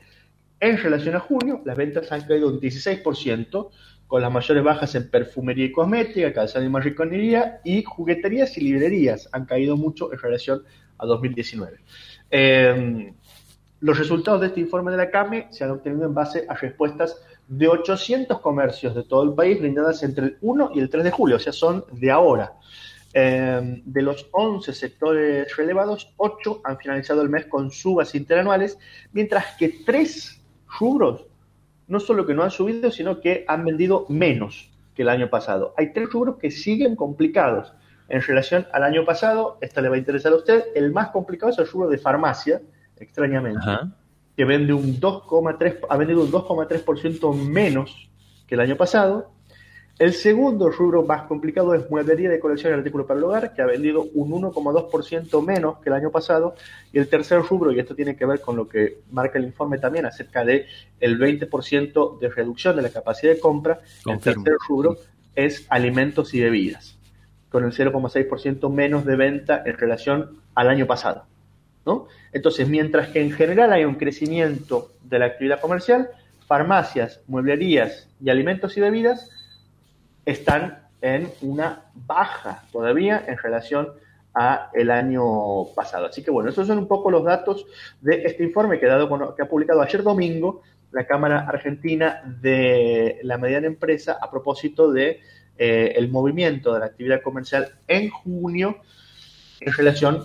en 0.59 0.77
relación 0.77 1.15
a 1.15 1.19
junio, 1.19 1.61
las 1.65 1.77
ventas 1.77 2.11
han 2.11 2.21
caído 2.21 2.49
un 2.49 2.59
16%, 2.59 3.69
con 4.07 4.21
las 4.21 4.31
mayores 4.31 4.63
bajas 4.63 4.95
en 4.95 5.09
perfumería 5.09 5.65
y 5.65 5.71
cosmética, 5.71 6.33
calzado 6.33 6.65
y 6.65 6.69
marriconería, 6.69 7.59
y 7.63 7.83
jugueterías 7.83 8.57
y 8.57 8.61
librerías 8.61 9.29
han 9.31 9.45
caído 9.45 9.75
mucho 9.75 10.11
en 10.13 10.19
relación 10.19 10.63
a 10.97 11.05
2019. 11.05 11.77
Em, 12.29 13.13
los 13.81 13.97
resultados 13.97 14.41
de 14.41 14.47
este 14.47 14.61
informe 14.61 14.91
de 14.91 14.97
la 14.97 15.11
CAME 15.11 15.47
se 15.51 15.63
han 15.63 15.71
obtenido 15.71 16.05
en 16.05 16.13
base 16.13 16.45
a 16.47 16.55
respuestas 16.55 17.21
de 17.47 17.67
800 17.67 18.39
comercios 18.39 18.93
de 18.95 19.03
todo 19.03 19.23
el 19.23 19.33
país 19.33 19.59
brindadas 19.59 20.03
entre 20.03 20.25
el 20.25 20.37
1 20.41 20.71
y 20.75 20.79
el 20.79 20.89
3 20.89 21.03
de 21.05 21.11
julio, 21.11 21.37
o 21.37 21.39
sea, 21.39 21.53
son 21.53 21.85
de 21.91 22.11
ahora. 22.11 22.53
Eh, 23.13 23.81
de 23.85 24.01
los 24.01 24.27
11 24.31 24.73
sectores 24.73 25.55
relevados, 25.55 26.13
8 26.17 26.61
han 26.63 26.77
finalizado 26.77 27.21
el 27.21 27.29
mes 27.29 27.45
con 27.45 27.71
subas 27.71 28.13
interanuales, 28.15 28.77
mientras 29.13 29.55
que 29.57 29.69
3 29.85 30.41
rubros 30.79 31.25
no 31.87 31.99
solo 32.01 32.25
que 32.25 32.33
no 32.33 32.43
han 32.43 32.51
subido, 32.51 32.91
sino 32.91 33.21
que 33.21 33.45
han 33.47 33.63
vendido 33.63 34.05
menos 34.09 34.69
que 34.93 35.03
el 35.03 35.09
año 35.09 35.29
pasado. 35.29 35.73
Hay 35.77 35.93
3 35.93 36.09
rubros 36.11 36.37
que 36.37 36.51
siguen 36.51 36.95
complicados. 36.95 37.73
En 38.09 38.21
relación 38.21 38.67
al 38.73 38.83
año 38.83 39.05
pasado, 39.05 39.57
esta 39.61 39.81
le 39.81 39.89
va 39.89 39.95
a 39.95 39.99
interesar 39.99 40.33
a 40.33 40.35
usted, 40.35 40.65
el 40.75 40.91
más 40.91 41.09
complicado 41.09 41.51
es 41.51 41.57
el 41.59 41.67
rubro 41.67 41.89
de 41.89 41.97
farmacia, 41.97 42.61
extrañamente. 42.97 43.65
Que 44.37 44.45
vende 44.45 44.71
un 44.71 45.01
2,3, 45.01 45.79
ha 45.89 45.97
vendido 45.97 46.21
un 46.21 46.31
2,3% 46.31 47.35
menos 47.35 48.07
que 48.45 48.53
el 48.53 48.61
año 48.61 48.77
pasado. 48.77 49.31
El 49.97 50.13
segundo 50.13 50.69
rubro 50.69 51.03
más 51.03 51.23
complicado 51.23 51.73
es 51.73 51.89
mueblería, 51.89 52.29
decoración 52.29 52.71
y 52.71 52.75
artículos 52.75 53.07
para 53.07 53.17
el 53.17 53.23
hogar, 53.23 53.55
que 53.55 53.63
ha 53.63 53.65
vendido 53.65 54.03
un 54.13 54.29
1,2% 54.29 55.43
menos 55.43 55.79
que 55.79 55.89
el 55.89 55.95
año 55.95 56.11
pasado. 56.11 56.53
Y 56.93 56.99
el 56.99 57.09
tercer 57.09 57.41
rubro, 57.41 57.71
y 57.71 57.79
esto 57.79 57.95
tiene 57.95 58.15
que 58.15 58.27
ver 58.27 58.39
con 58.39 58.55
lo 58.55 58.69
que 58.69 58.99
marca 59.09 59.39
el 59.39 59.45
informe 59.45 59.79
también 59.79 60.05
acerca 60.05 60.45
de 60.45 60.67
el 60.99 61.17
20% 61.17 62.19
de 62.19 62.29
reducción 62.29 62.75
de 62.75 62.83
la 62.83 62.89
capacidad 62.89 63.33
de 63.33 63.39
compra, 63.39 63.79
el 64.05 64.19
tercer 64.19 64.53
rubro 64.69 64.97
es 65.33 65.65
alimentos 65.69 66.35
y 66.35 66.41
bebidas, 66.41 66.95
con 67.49 67.63
el 67.63 67.71
0,6% 67.71 68.71
menos 68.71 69.03
de 69.03 69.15
venta 69.15 69.63
en 69.65 69.75
relación 69.75 70.37
al 70.53 70.69
año 70.69 70.85
pasado. 70.85 71.25
Entonces, 72.31 72.67
mientras 72.67 73.09
que 73.09 73.21
en 73.21 73.31
general 73.31 73.71
hay 73.73 73.85
un 73.85 73.95
crecimiento 73.95 74.91
de 75.03 75.19
la 75.19 75.25
actividad 75.25 75.61
comercial, 75.61 76.09
farmacias, 76.45 77.21
mueblerías 77.27 78.07
y 78.21 78.29
alimentos 78.29 78.77
y 78.77 78.81
bebidas 78.81 79.29
están 80.25 80.87
en 81.01 81.29
una 81.41 81.85
baja 81.93 82.63
todavía 82.71 83.23
en 83.27 83.37
relación 83.37 83.89
a 84.33 84.69
el 84.73 84.91
año 84.91 85.65
pasado. 85.75 86.05
Así 86.05 86.23
que 86.23 86.31
bueno, 86.31 86.49
esos 86.49 86.67
son 86.67 86.77
un 86.77 86.87
poco 86.87 87.09
los 87.09 87.23
datos 87.23 87.65
de 88.01 88.23
este 88.23 88.43
informe 88.43 88.79
que 88.79 88.89
ha 88.89 89.49
publicado 89.49 89.81
ayer 89.81 90.03
domingo 90.03 90.61
la 90.91 91.05
Cámara 91.05 91.39
Argentina 91.47 92.21
de 92.41 93.19
la 93.23 93.37
Mediana 93.37 93.67
Empresa 93.67 94.17
a 94.21 94.29
propósito 94.31 94.91
de 94.91 95.21
eh, 95.57 95.93
el 95.95 96.09
movimiento 96.09 96.73
de 96.73 96.79
la 96.79 96.85
actividad 96.85 97.21
comercial 97.21 97.73
en 97.87 98.09
junio 98.09 98.77
en 99.59 99.73
relación 99.73 100.23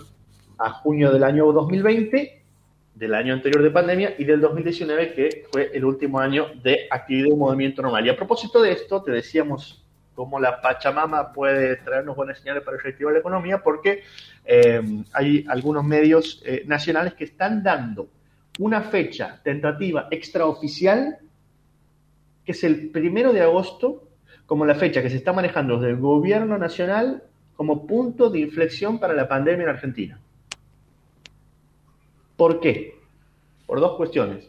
a 0.63 0.71
junio 0.71 1.13
del 1.13 1.25
año 1.25 1.53
2020, 1.53 2.43
del 2.95 3.15
año 3.15 3.35
anterior 3.35 3.63
de 3.63 3.71
pandemia 3.71 4.15
y 4.19 4.25
del 4.25 4.41
2019 4.41 5.15
que 5.15 5.45
fue 5.51 5.71
el 5.73 5.85
último 5.85 6.21
año 6.21 6.47
de 6.63 6.87
actividad 6.91 7.29
y 7.29 7.37
movimiento 7.37 7.83
normal. 7.83 8.07
Y 8.07 8.11
a 8.11 8.17
propósito 8.17 8.63
de 8.63 8.73
esto, 8.73 9.03
te 9.03 9.11
decíamos 9.11 9.85
cómo 10.15 10.39
la 10.39 10.61
Pachamama 10.61 11.33
puede 11.33 11.77
traernos 11.77 12.15
buenas 12.15 12.39
señales 12.39 12.63
para 12.63 12.77
reactivar 12.77 13.15
la 13.15 13.21
economía, 13.21 13.63
porque 13.63 14.03
eh, 14.45 14.81
hay 15.13 15.45
algunos 15.49 15.85
medios 15.85 16.43
eh, 16.45 16.63
nacionales 16.67 17.15
que 17.15 17.25
están 17.25 17.63
dando 17.63 18.09
una 18.59 18.83
fecha 18.83 19.41
tentativa 19.43 20.09
extraoficial, 20.11 21.19
que 22.45 22.53
es 22.53 22.63
el 22.65 22.91
primero 22.91 23.33
de 23.33 23.41
agosto, 23.41 24.09
como 24.47 24.67
la 24.67 24.75
fecha 24.75 25.01
que 25.03 25.09
se 25.09 25.17
está 25.17 25.33
manejando 25.33 25.79
desde 25.79 25.91
el 25.91 25.97
gobierno 25.97 26.59
nacional 26.59 27.23
como 27.57 27.87
punto 27.87 28.29
de 28.29 28.41
inflexión 28.41 28.99
para 28.99 29.15
la 29.15 29.29
pandemia 29.29 29.65
en 29.65 29.71
Argentina. 29.71 30.21
¿Por 32.37 32.61
qué? 32.61 32.97
Por 33.67 33.81
dos 33.81 33.97
cuestiones. 33.97 34.47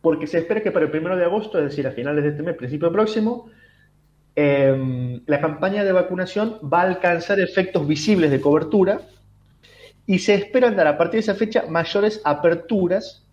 Porque 0.00 0.26
se 0.26 0.38
espera 0.38 0.62
que 0.62 0.70
para 0.70 0.86
el 0.86 0.90
primero 0.90 1.16
de 1.16 1.24
agosto, 1.24 1.58
es 1.58 1.64
decir, 1.64 1.86
a 1.86 1.92
finales 1.92 2.24
de 2.24 2.30
este 2.30 2.42
mes, 2.42 2.56
principio 2.56 2.90
próximo, 2.90 3.50
Em, 4.36 5.20
la 5.26 5.40
campaña 5.40 5.84
de 5.84 5.92
vacunación 5.92 6.58
va 6.62 6.82
a 6.82 6.84
alcanzar 6.84 7.40
efectos 7.40 7.86
visibles 7.86 8.30
de 8.30 8.40
cobertura 8.40 9.00
y 10.06 10.20
se 10.20 10.34
esperan 10.34 10.76
dar 10.76 10.86
a 10.86 10.96
partir 10.96 11.14
de 11.14 11.20
esa 11.20 11.34
fecha 11.34 11.64
mayores 11.68 12.22
aperturas 12.24 13.26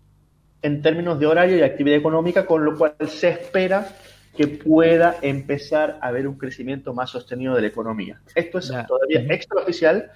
en 0.60 0.82
términos 0.82 1.20
de 1.20 1.26
horario 1.26 1.56
y 1.56 1.62
actividad 1.62 1.96
económica, 1.96 2.44
con 2.46 2.64
lo 2.64 2.76
cual 2.76 2.94
se 3.06 3.28
espera 3.28 3.88
que 4.36 4.48
pueda 4.48 5.16
empezar 5.22 5.98
a 6.02 6.08
haber 6.08 6.26
un 6.26 6.36
crecimiento 6.36 6.92
más 6.92 7.10
sostenido 7.10 7.54
de 7.54 7.62
la 7.62 7.68
economía. 7.68 8.20
Esto 8.34 8.58
es 8.58 8.72
todavía 8.86 9.20
extraoficial, 9.34 10.10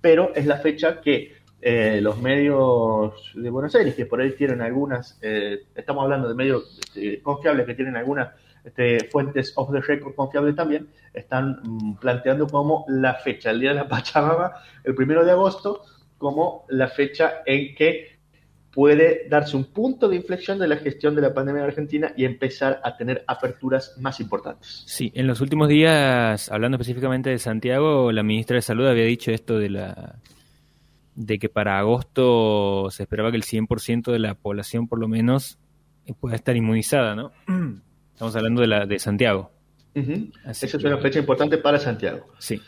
pero 0.00 0.32
es 0.34 0.46
la 0.46 0.58
fecha 0.58 1.00
que 1.00 1.34
eh, 1.60 2.00
los 2.02 2.20
medios 2.20 3.32
de 3.34 3.50
Buenos 3.50 3.74
Aires, 3.74 3.94
que 3.94 4.06
por 4.06 4.20
ahí 4.20 4.32
tienen 4.32 4.60
algunas, 4.60 5.18
eh, 5.22 5.64
estamos 5.74 6.04
hablando 6.04 6.28
de 6.28 6.34
medios 6.34 6.78
este, 6.78 7.20
confiables 7.22 7.66
que 7.66 7.74
tienen 7.74 7.96
algunas 7.96 8.30
este, 8.64 9.08
fuentes 9.10 9.52
off 9.56 9.70
the 9.72 9.80
record 9.80 10.14
confiables 10.14 10.54
también, 10.54 10.88
están 11.14 11.60
mm, 11.62 11.94
planteando 11.94 12.46
como 12.46 12.84
la 12.88 13.14
fecha, 13.14 13.50
el 13.50 13.60
día 13.60 13.70
de 13.70 13.76
la 13.76 13.88
Pachamama, 13.88 14.52
el 14.84 14.94
primero 14.94 15.24
de 15.24 15.32
agosto, 15.32 15.82
como 16.18 16.64
la 16.68 16.88
fecha 16.88 17.42
en 17.46 17.74
que 17.74 18.16
puede 18.72 19.26
darse 19.30 19.56
un 19.56 19.64
punto 19.64 20.06
de 20.06 20.16
inflexión 20.16 20.58
de 20.58 20.68
la 20.68 20.76
gestión 20.76 21.14
de 21.14 21.22
la 21.22 21.32
pandemia 21.32 21.62
en 21.62 21.68
Argentina 21.68 22.12
y 22.14 22.26
empezar 22.26 22.78
a 22.84 22.94
tener 22.94 23.24
aperturas 23.26 23.96
más 23.98 24.20
importantes. 24.20 24.84
Sí, 24.86 25.10
en 25.14 25.26
los 25.26 25.40
últimos 25.40 25.68
días, 25.68 26.52
hablando 26.52 26.76
específicamente 26.76 27.30
de 27.30 27.38
Santiago, 27.38 28.12
la 28.12 28.22
ministra 28.22 28.56
de 28.56 28.62
Salud 28.62 28.86
había 28.86 29.04
dicho 29.04 29.30
esto 29.30 29.58
de 29.58 29.70
la 29.70 30.16
de 31.16 31.38
que 31.38 31.48
para 31.48 31.78
agosto 31.78 32.88
se 32.90 33.02
esperaba 33.02 33.30
que 33.30 33.38
el 33.38 33.42
100% 33.42 34.12
de 34.12 34.18
la 34.18 34.34
población 34.34 34.86
por 34.86 35.00
lo 35.00 35.08
menos 35.08 35.58
pueda 36.20 36.36
estar 36.36 36.54
inmunizada, 36.56 37.14
¿no? 37.16 37.32
Estamos 38.12 38.36
hablando 38.36 38.60
de, 38.60 38.66
la, 38.68 38.86
de 38.86 38.98
Santiago. 38.98 39.50
Esa 40.46 40.66
es 40.66 40.74
una 40.74 40.98
fecha 40.98 41.18
importante 41.18 41.58
para 41.58 41.78
Santiago. 41.78 42.26
Sí. 42.38 42.60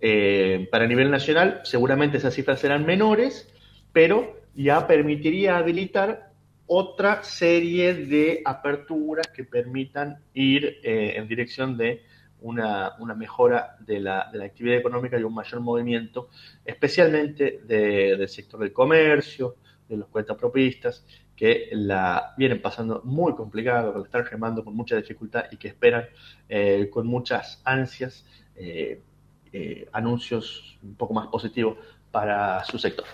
Eh, 0.00 0.68
para 0.70 0.86
nivel 0.86 1.10
nacional, 1.10 1.60
seguramente 1.64 2.16
esas 2.16 2.34
cifras 2.34 2.60
serán 2.60 2.86
menores, 2.86 3.52
pero 3.92 4.40
ya 4.54 4.86
permitiría 4.86 5.56
habilitar 5.58 6.32
otra 6.66 7.22
serie 7.24 7.94
de 7.94 8.42
aperturas 8.44 9.28
que 9.28 9.44
permitan 9.44 10.18
ir 10.34 10.78
eh, 10.82 11.14
en 11.16 11.28
dirección 11.28 11.76
de 11.76 12.02
una, 12.42 12.94
mejora 13.16 13.76
de 13.80 14.00
la, 14.00 14.28
de 14.32 14.38
la, 14.38 14.44
actividad 14.44 14.76
económica 14.76 15.18
y 15.18 15.22
un 15.22 15.34
mayor 15.34 15.60
movimiento, 15.60 16.28
especialmente 16.64 17.60
del 17.64 18.28
sector 18.28 18.60
del 18.60 18.72
comercio, 18.72 19.56
de 19.88 19.96
los 19.96 20.08
cuentapropistas 20.08 21.04
que 21.36 21.68
la 21.72 22.34
vienen 22.36 22.60
pasando 22.60 23.02
muy 23.04 23.34
complicado, 23.34 23.92
que 23.92 23.98
la 23.98 24.04
están 24.04 24.24
remando 24.26 24.64
con 24.64 24.74
mucha 24.74 24.96
dificultad 24.96 25.46
y 25.50 25.56
que 25.56 25.68
esperan 25.68 26.04
eh, 26.48 26.88
con 26.90 27.06
muchas 27.06 27.60
ansias 27.64 28.24
eh, 28.54 29.00
eh, 29.52 29.88
anuncios 29.92 30.78
un 30.82 30.94
poco 30.94 31.14
más 31.14 31.28
positivos 31.28 31.76
para 32.10 32.62
su 32.64 32.78
sector. 32.78 33.06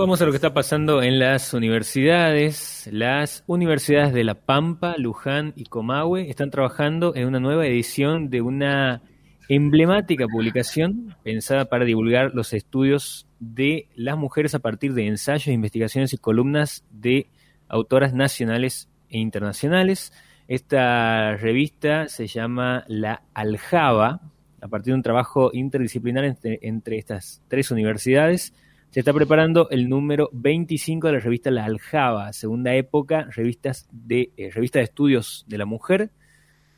Vamos 0.00 0.20
a 0.20 0.26
lo 0.26 0.32
que 0.32 0.36
está 0.36 0.52
pasando 0.52 1.02
en 1.02 1.18
las 1.18 1.54
universidades. 1.54 2.88
Las 2.92 3.44
universidades 3.46 4.12
de 4.12 4.24
La 4.24 4.34
Pampa, 4.34 4.94
Luján 4.98 5.54
y 5.56 5.64
Comahue 5.64 6.28
están 6.28 6.50
trabajando 6.50 7.14
en 7.16 7.26
una 7.26 7.40
nueva 7.40 7.66
edición 7.66 8.28
de 8.28 8.42
una 8.42 9.02
emblemática 9.48 10.26
publicación 10.26 11.16
pensada 11.22 11.66
para 11.66 11.84
divulgar 11.84 12.34
los 12.34 12.52
estudios 12.52 13.26
de 13.40 13.88
las 13.94 14.18
mujeres 14.18 14.54
a 14.54 14.58
partir 14.58 14.92
de 14.92 15.06
ensayos, 15.06 15.46
investigaciones 15.46 16.12
y 16.12 16.18
columnas 16.18 16.84
de 16.90 17.28
autoras 17.68 18.12
nacionales 18.12 18.90
e 19.08 19.18
internacionales. 19.18 20.12
Esta 20.46 21.36
revista 21.36 22.08
se 22.08 22.26
llama 22.26 22.84
La 22.88 23.22
Aljaba, 23.32 24.20
a 24.60 24.68
partir 24.68 24.92
de 24.92 24.96
un 24.96 25.02
trabajo 25.02 25.50
interdisciplinar 25.54 26.24
entre, 26.24 26.58
entre 26.62 26.98
estas 26.98 27.42
tres 27.48 27.70
universidades 27.70 28.52
se 28.90 29.00
está 29.00 29.12
preparando 29.12 29.68
el 29.70 29.88
número 29.88 30.30
25 30.32 31.06
de 31.06 31.12
la 31.14 31.20
revista 31.20 31.50
La 31.50 31.64
Aljaba, 31.64 32.32
segunda 32.32 32.74
época, 32.74 33.28
revistas 33.34 33.88
de, 33.92 34.32
eh, 34.36 34.50
revista 34.50 34.78
de 34.78 34.84
estudios 34.84 35.44
de 35.48 35.58
la 35.58 35.66
mujer, 35.66 36.10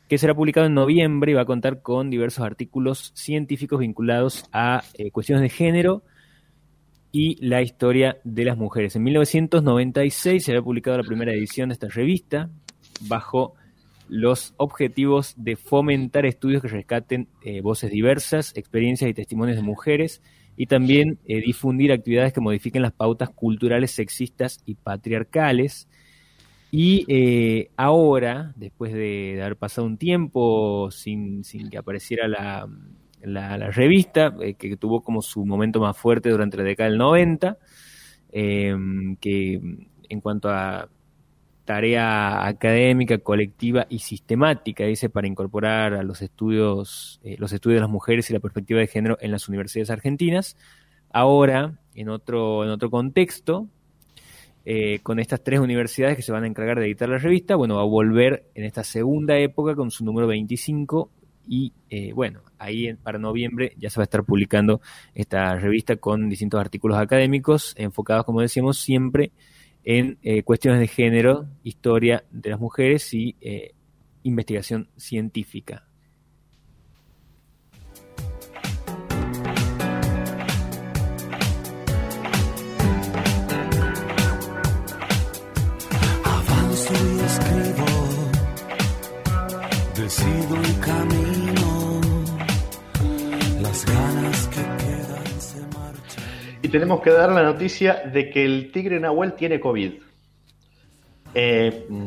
que 0.07 0.17
será 0.17 0.33
publicado 0.33 0.67
en 0.67 0.73
noviembre 0.73 1.31
y 1.31 1.35
va 1.35 1.43
a 1.43 1.45
contar 1.45 1.81
con 1.81 2.09
diversos 2.09 2.43
artículos 2.43 3.11
científicos 3.15 3.79
vinculados 3.79 4.45
a 4.51 4.83
eh, 4.95 5.11
cuestiones 5.11 5.43
de 5.43 5.49
género 5.49 6.03
y 7.11 7.43
la 7.45 7.61
historia 7.61 8.17
de 8.23 8.45
las 8.45 8.57
mujeres. 8.57 8.95
En 8.95 9.03
1996 9.03 10.43
se 10.43 10.51
había 10.51 10.63
publicado 10.63 10.97
la 10.97 11.03
primera 11.03 11.31
edición 11.31 11.69
de 11.69 11.73
esta 11.73 11.87
revista 11.87 12.49
bajo 13.01 13.53
los 14.09 14.55
objetivos 14.57 15.35
de 15.37 15.55
fomentar 15.55 16.25
estudios 16.25 16.61
que 16.61 16.67
rescaten 16.67 17.29
eh, 17.43 17.61
voces 17.61 17.91
diversas, 17.91 18.51
experiencias 18.57 19.09
y 19.09 19.13
testimonios 19.13 19.57
de 19.57 19.63
mujeres 19.63 20.21
y 20.59 20.65
también 20.65 21.19
eh, 21.23 21.39
difundir 21.39 21.93
actividades 21.93 22.33
que 22.33 22.41
modifiquen 22.41 22.81
las 22.81 22.91
pautas 22.91 23.29
culturales 23.29 23.91
sexistas 23.91 24.59
y 24.65 24.75
patriarcales. 24.75 25.87
Y 26.69 27.05
eh, 27.07 27.71
ahora, 27.77 28.51
después 28.57 28.91
de, 28.91 29.39
haber 29.41 29.55
pasado 29.55 29.87
un 29.87 29.97
tiempo 29.97 30.91
sin, 30.91 31.43
que 31.71 31.77
apareciera 31.77 32.27
la, 32.27 33.71
revista, 33.71 34.35
eh, 34.41 34.55
que 34.55 34.75
tuvo 34.75 35.01
como 35.01 35.21
su 35.21 35.45
momento 35.45 35.79
más 35.79 35.97
fuerte 35.97 36.29
durante 36.29 36.57
la 36.57 36.63
década 36.63 36.89
del 36.89 36.99
90, 36.99 37.57
que 38.29 39.61
en 40.09 40.21
cuanto 40.21 40.49
a 40.49 40.89
tarea 41.69 42.47
académica, 42.47 43.19
colectiva 43.19 43.85
y 43.91 43.99
sistemática, 43.99 44.85
dice, 44.85 45.07
para 45.07 45.27
incorporar 45.27 45.93
a 45.93 46.01
los 46.01 46.23
estudios, 46.23 47.19
eh, 47.23 47.35
los 47.37 47.53
estudios 47.53 47.75
de 47.75 47.81
las 47.81 47.89
mujeres 47.91 48.27
y 48.27 48.33
la 48.33 48.39
perspectiva 48.39 48.79
de 48.79 48.87
género 48.87 49.19
en 49.21 49.29
las 49.29 49.47
universidades 49.47 49.91
argentinas. 49.91 50.57
Ahora 51.11 51.77
en 51.93 52.09
otro, 52.09 52.63
en 52.63 52.71
otro 52.71 52.89
contexto, 52.89 53.67
eh, 54.65 54.97
con 55.03 55.19
estas 55.19 55.43
tres 55.43 55.59
universidades 55.59 56.15
que 56.15 56.23
se 56.23 56.31
van 56.31 56.43
a 56.43 56.47
encargar 56.47 56.79
de 56.79 56.87
editar 56.87 57.07
la 57.07 57.19
revista, 57.19 57.55
bueno, 57.55 57.75
va 57.75 57.81
a 57.83 57.85
volver 57.85 58.45
en 58.55 58.63
esta 58.65 58.83
segunda 58.83 59.37
época 59.37 59.75
con 59.75 59.91
su 59.91 60.03
número 60.03 60.25
25 60.25 61.11
y 61.47 61.71
eh, 61.91 62.13
bueno, 62.13 62.41
ahí 62.57 62.87
en- 62.87 62.97
para 62.97 63.19
noviembre 63.19 63.73
ya 63.77 63.91
se 63.91 63.99
va 63.99 64.03
a 64.03 64.09
estar 64.09 64.23
publicando 64.23 64.81
esta 65.13 65.53
revista 65.59 65.97
con 65.97 66.29
distintos 66.29 66.59
artículos 66.59 66.97
académicos 66.97 67.75
enfocados, 67.77 68.25
como 68.25 68.41
decíamos, 68.41 68.79
siempre 68.79 69.29
en 69.83 70.17
eh, 70.21 70.43
cuestiones 70.43 70.79
de 70.79 70.87
género, 70.87 71.47
historia 71.63 72.23
de 72.31 72.49
las 72.49 72.59
mujeres 72.59 73.13
y 73.13 73.35
eh, 73.41 73.73
investigación 74.23 74.89
científica. 74.97 75.85
Avanzo 86.23 86.93
y 86.93 87.19
escribo, 87.25 87.85
decido 89.95 90.61
camino, 90.81 91.48
Y 96.69 96.71
tenemos 96.71 97.01
que 97.01 97.09
dar 97.09 97.31
la 97.31 97.41
noticia 97.41 97.95
de 98.13 98.29
que 98.29 98.45
el 98.45 98.71
tigre 98.71 98.99
Nahuel 98.99 99.33
tiene 99.33 99.59
COVID. 99.59 99.91
Eh, 101.33 101.83
mm, 101.89 102.05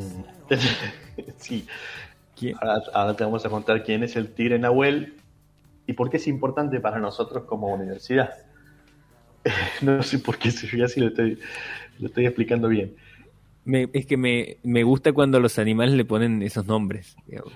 sí, 1.37 1.66
ahora, 2.61 2.81
ahora 2.95 3.16
te 3.16 3.25
vamos 3.25 3.45
a 3.45 3.50
contar 3.50 3.83
quién 3.83 4.04
es 4.04 4.14
el 4.14 4.28
tigre 4.33 4.61
Nahuel 4.61 5.14
y 5.88 5.95
por 5.95 6.11
qué 6.11 6.19
es 6.19 6.28
importante 6.28 6.78
para 6.78 7.00
nosotros 7.00 7.42
como 7.42 7.75
universidad. 7.75 8.31
No 9.81 10.00
sé 10.04 10.21
por 10.21 10.38
qué, 10.38 10.52
si 10.52 10.78
ya 10.78 10.87
sí 10.87 11.00
lo 11.00 11.09
estoy, 11.09 11.40
lo 11.99 12.07
estoy 12.07 12.26
explicando 12.26 12.69
bien. 12.69 12.95
Me- 13.64 13.88
es 13.92 14.07
que 14.07 14.16
me, 14.16 14.59
me 14.62 14.85
gusta 14.85 15.12
cuando 15.12 15.40
los 15.40 15.59
animales 15.59 15.97
le 15.97 16.04
ponen 16.04 16.40
esos 16.40 16.66
nombres. 16.66 17.16
digamos. 17.26 17.52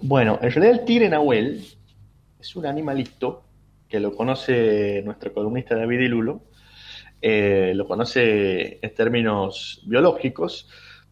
Bueno, 0.00 0.40
en 0.42 0.50
realidad 0.50 0.80
el 0.80 0.84
tigre 0.84 1.08
Nahuel 1.08 1.64
es 2.40 2.56
un 2.56 2.66
animalito 2.66 3.44
que 3.92 4.00
lo 4.00 4.16
conoce 4.16 5.02
nuestro 5.04 5.34
columnista 5.34 5.76
David 5.76 6.00
Ilulo, 6.00 6.40
eh, 7.20 7.74
lo 7.76 7.86
conoce 7.86 8.78
en 8.80 8.94
términos 8.94 9.82
biológicos, 9.84 10.66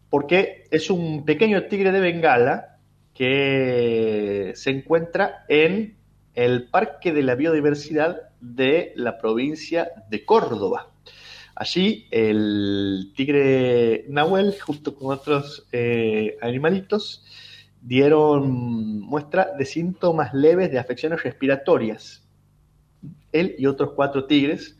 porque 0.09 0.63
es 0.71 0.89
un 0.89 1.23
pequeño 1.23 1.65
tigre 1.65 1.91
de 1.91 1.99
Bengala 1.99 2.79
que 3.13 4.53
se 4.55 4.71
encuentra 4.71 5.45
en 5.47 5.95
el 6.33 6.69
Parque 6.69 7.13
de 7.13 7.21
la 7.21 7.35
Biodiversidad 7.35 8.31
de 8.39 8.93
la 8.95 9.19
provincia 9.19 9.91
de 10.09 10.25
Córdoba. 10.25 10.89
Allí 11.53 12.07
el 12.09 13.13
tigre 13.15 14.05
Nahuel, 14.09 14.59
junto 14.59 14.95
con 14.95 15.13
otros 15.13 15.67
eh, 15.71 16.35
animalitos, 16.41 17.23
dieron 17.79 19.01
muestra 19.01 19.49
de 19.55 19.65
síntomas 19.65 20.33
leves 20.33 20.71
de 20.71 20.79
afecciones 20.79 21.21
respiratorias. 21.21 22.21
Él 23.31 23.55
y 23.57 23.65
otros 23.65 23.91
cuatro 23.95 24.25
tigres, 24.25 24.77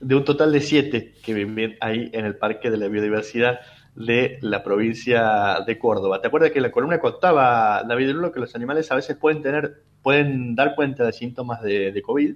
de 0.00 0.14
un 0.14 0.24
total 0.24 0.52
de 0.52 0.60
siete 0.60 1.14
que 1.22 1.34
viven 1.34 1.76
ahí 1.80 2.10
en 2.12 2.24
el 2.24 2.36
Parque 2.36 2.70
de 2.70 2.78
la 2.78 2.88
Biodiversidad 2.88 3.60
de 3.94 4.38
la 4.40 4.62
provincia 4.62 5.58
de 5.66 5.78
Córdoba. 5.78 6.20
¿Te 6.20 6.28
acuerdas 6.28 6.52
que 6.52 6.58
en 6.58 6.62
la 6.62 6.70
columna 6.70 7.00
contaba 7.00 7.82
David 7.82 8.10
Lulo 8.10 8.32
que 8.32 8.40
los 8.40 8.54
animales 8.54 8.90
a 8.90 8.94
veces 8.94 9.16
pueden 9.16 9.42
tener, 9.42 9.82
pueden 10.02 10.54
dar 10.54 10.74
cuenta 10.74 11.04
de 11.04 11.12
síntomas 11.12 11.60
de, 11.62 11.92
de 11.92 12.02
COVID, 12.02 12.34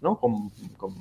¿no? 0.00 0.18
Con, 0.18 0.50
con 0.76 0.94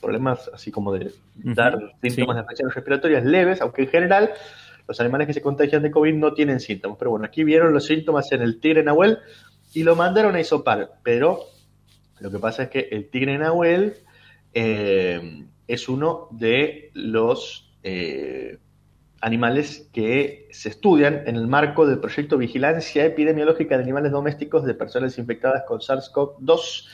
problemas 0.00 0.50
así 0.52 0.70
como 0.70 0.92
de 0.92 1.12
dar 1.34 1.92
síntomas 2.00 2.34
sí. 2.34 2.38
de 2.38 2.40
afecciones 2.40 2.74
respiratorias 2.74 3.24
leves, 3.24 3.60
aunque 3.60 3.82
en 3.82 3.88
general 3.88 4.30
los 4.88 5.00
animales 5.00 5.26
que 5.26 5.34
se 5.34 5.42
contagian 5.42 5.82
de 5.82 5.90
COVID 5.90 6.14
no 6.14 6.32
tienen 6.34 6.60
síntomas. 6.60 6.98
Pero 6.98 7.10
bueno, 7.10 7.26
aquí 7.26 7.44
vieron 7.44 7.72
los 7.72 7.86
síntomas 7.86 8.30
en 8.32 8.42
el 8.42 8.58
tigre 8.58 8.82
Nahuel 8.82 9.18
y 9.74 9.82
lo 9.82 9.96
mandaron 9.96 10.34
a 10.34 10.40
hisopar. 10.40 10.92
Pero 11.02 11.40
lo 12.22 12.30
que 12.30 12.38
pasa 12.38 12.64
es 12.64 12.68
que 12.70 12.88
el 12.92 13.10
tigre 13.10 13.36
Nahuel 13.36 13.96
eh, 14.54 15.44
es 15.66 15.88
uno 15.88 16.28
de 16.30 16.90
los 16.94 17.74
eh, 17.82 18.58
animales 19.20 19.88
que 19.92 20.48
se 20.52 20.68
estudian 20.68 21.24
en 21.26 21.34
el 21.34 21.48
marco 21.48 21.84
del 21.84 21.98
proyecto 21.98 22.38
Vigilancia 22.38 23.04
Epidemiológica 23.04 23.76
de 23.76 23.82
Animales 23.82 24.12
Domésticos 24.12 24.64
de 24.64 24.74
Personas 24.74 25.18
Infectadas 25.18 25.64
con 25.66 25.80
SARS-CoV-2 25.80 26.86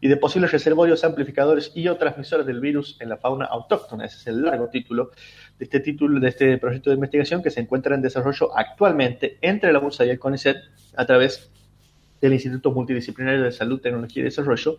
y 0.00 0.08
de 0.08 0.16
posibles 0.16 0.50
reservorios, 0.50 1.04
amplificadores 1.04 1.70
y 1.76 1.86
o 1.86 1.96
transmisores 1.96 2.44
del 2.44 2.58
virus 2.58 2.96
en 2.98 3.08
la 3.08 3.18
fauna 3.18 3.44
autóctona. 3.44 4.06
Ese 4.06 4.16
es 4.16 4.26
el 4.26 4.42
largo 4.42 4.68
título 4.68 5.12
de 5.60 5.64
este 5.64 5.78
título 5.78 6.18
de 6.18 6.28
este 6.28 6.58
proyecto 6.58 6.90
de 6.90 6.94
investigación 6.94 7.40
que 7.40 7.50
se 7.50 7.60
encuentra 7.60 7.94
en 7.94 8.02
desarrollo 8.02 8.50
actualmente 8.56 9.38
entre 9.42 9.72
la 9.72 9.78
UNSA 9.78 10.06
y 10.06 10.10
el 10.10 10.18
CONICET 10.18 10.56
a 10.96 11.06
través 11.06 11.52
del 12.22 12.32
Instituto 12.32 12.70
Multidisciplinario 12.70 13.42
de 13.42 13.52
Salud, 13.52 13.80
Tecnología 13.80 14.22
y 14.22 14.24
Desarrollo 14.24 14.78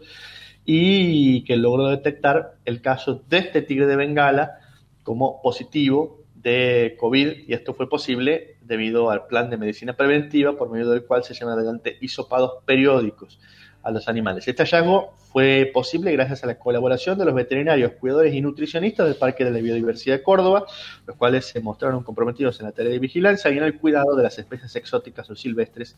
y 0.65 1.43
que 1.43 1.57
logró 1.57 1.89
detectar 1.89 2.55
el 2.65 2.81
caso 2.81 3.21
de 3.29 3.37
este 3.37 3.61
tigre 3.61 3.85
de 3.85 3.97
Bengala 3.97 4.59
como 5.03 5.41
positivo 5.41 6.23
de 6.35 6.95
COVID 6.99 7.47
y 7.47 7.53
esto 7.53 7.73
fue 7.73 7.89
posible 7.89 8.55
debido 8.61 9.09
al 9.11 9.27
plan 9.27 9.49
de 9.49 9.57
medicina 9.57 9.93
preventiva 9.93 10.57
por 10.57 10.71
medio 10.71 10.89
del 10.89 11.05
cual 11.05 11.23
se 11.23 11.33
llevan 11.33 11.53
adelante 11.53 11.97
hisopados 11.99 12.63
periódicos 12.65 13.39
a 13.83 13.91
los 13.91 14.07
animales. 14.07 14.47
Este 14.47 14.63
hallazgo 14.63 15.13
fue 15.17 15.69
posible 15.73 16.11
gracias 16.13 16.43
a 16.43 16.47
la 16.47 16.57
colaboración 16.57 17.17
de 17.17 17.25
los 17.25 17.33
veterinarios, 17.33 17.93
cuidadores 17.93 18.33
y 18.33 18.41
nutricionistas 18.41 19.05
del 19.05 19.15
Parque 19.15 19.43
de 19.43 19.51
la 19.51 19.59
Biodiversidad 19.59 20.17
de 20.17 20.23
Córdoba, 20.23 20.65
los 21.05 21.17
cuales 21.17 21.45
se 21.45 21.59
mostraron 21.59 22.03
comprometidos 22.03 22.59
en 22.59 22.67
la 22.67 22.71
tarea 22.71 22.91
de 22.91 22.99
vigilancia 22.99 23.51
y 23.51 23.57
en 23.57 23.63
el 23.63 23.77
cuidado 23.77 24.15
de 24.15 24.23
las 24.23 24.39
especies 24.39 24.75
exóticas 24.75 25.29
o 25.29 25.35
silvestres, 25.35 25.97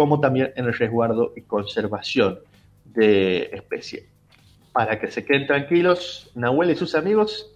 como 0.00 0.18
también 0.18 0.50
en 0.56 0.64
el 0.64 0.72
resguardo 0.72 1.34
y 1.36 1.42
conservación 1.42 2.38
de 2.86 3.50
especies. 3.52 4.04
Para 4.72 4.98
que 4.98 5.10
se 5.10 5.26
queden 5.26 5.46
tranquilos, 5.46 6.30
Nahuel 6.34 6.70
y 6.70 6.76
sus 6.76 6.94
amigos 6.94 7.52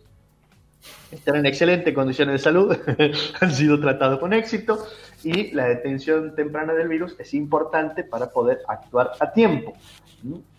están 1.10 1.36
en 1.36 1.46
excelentes 1.46 1.94
condiciones 1.94 2.34
de 2.34 2.38
salud, 2.40 2.76
han 3.40 3.50
sido 3.50 3.80
tratados 3.80 4.18
con 4.18 4.34
éxito 4.34 4.86
y 5.22 5.52
la 5.52 5.68
detención 5.68 6.34
temprana 6.34 6.74
del 6.74 6.86
virus 6.86 7.16
es 7.18 7.32
importante 7.32 8.04
para 8.04 8.28
poder 8.28 8.60
actuar 8.68 9.12
a 9.18 9.32
tiempo. 9.32 9.72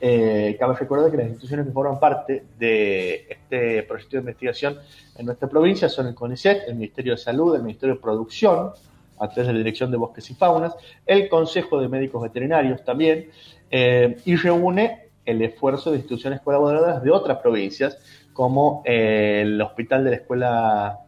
Eh, 0.02 0.58
cabe 0.60 0.74
recordar 0.74 1.12
que 1.12 1.18
las 1.18 1.28
instituciones 1.28 1.68
que 1.68 1.72
forman 1.72 2.00
parte 2.00 2.46
de 2.58 3.28
este 3.30 3.84
proyecto 3.84 4.16
de 4.16 4.22
investigación 4.22 4.80
en 5.16 5.28
nuestra 5.28 5.48
provincia 5.48 5.88
son 5.88 6.08
el 6.08 6.16
CONICET, 6.16 6.68
el 6.68 6.78
Ministerio 6.78 7.14
de 7.14 7.20
Salud, 7.20 7.56
el 7.56 7.62
Ministerio 7.62 7.94
de 7.94 8.02
Producción, 8.02 8.72
a 9.20 9.28
través 9.28 9.48
de 9.48 9.54
la 9.54 9.60
Dirección 9.60 9.92
de 9.92 9.98
Bosques 9.98 10.30
y 10.30 10.36
Faunas, 10.36 10.76
el 11.06 11.30
Consejo 11.30 11.80
de 11.80 11.88
Médicos 11.88 12.22
Veterinarios 12.22 12.84
también, 12.84 13.30
eh, 13.72 14.18
y 14.26 14.36
reúne 14.36 15.10
el 15.26 15.42
esfuerzo 15.42 15.92
de 15.92 15.98
instituciones 15.98 16.42
colaboradoras 16.42 17.02
de 17.04 17.12
otras 17.12 17.40
provincias, 17.40 17.98
como 18.34 18.84
eh, 18.86 19.42
el 19.44 19.62
Hospital 19.62 20.04
de 20.04 20.10
la 20.12 20.16
Escuela, 20.18 21.00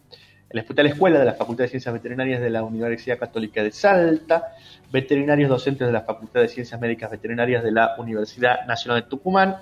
el 0.50 0.60
Hospital 0.60 0.88
Escuela 0.88 1.20
de 1.20 1.26
la 1.26 1.34
Facultad 1.34 1.66
de 1.66 1.70
Ciencias 1.70 1.94
Veterinarias 1.94 2.42
de 2.42 2.50
la 2.50 2.64
Universidad 2.64 3.20
Católica 3.20 3.62
de 3.62 3.72
Salta, 3.72 4.54
veterinarios 4.92 5.50
docentes 5.50 5.86
de 5.86 5.94
la 5.94 6.02
Facultad 6.02 6.42
de 6.42 6.48
Ciencias 6.48 6.80
Médicas 6.80 7.12
Veterinarias 7.12 7.64
de 7.64 7.72
la 7.72 7.96
Universidad 7.98 8.66
Nacional 8.66 9.04
de 9.04 9.10
Tucumán, 9.10 9.58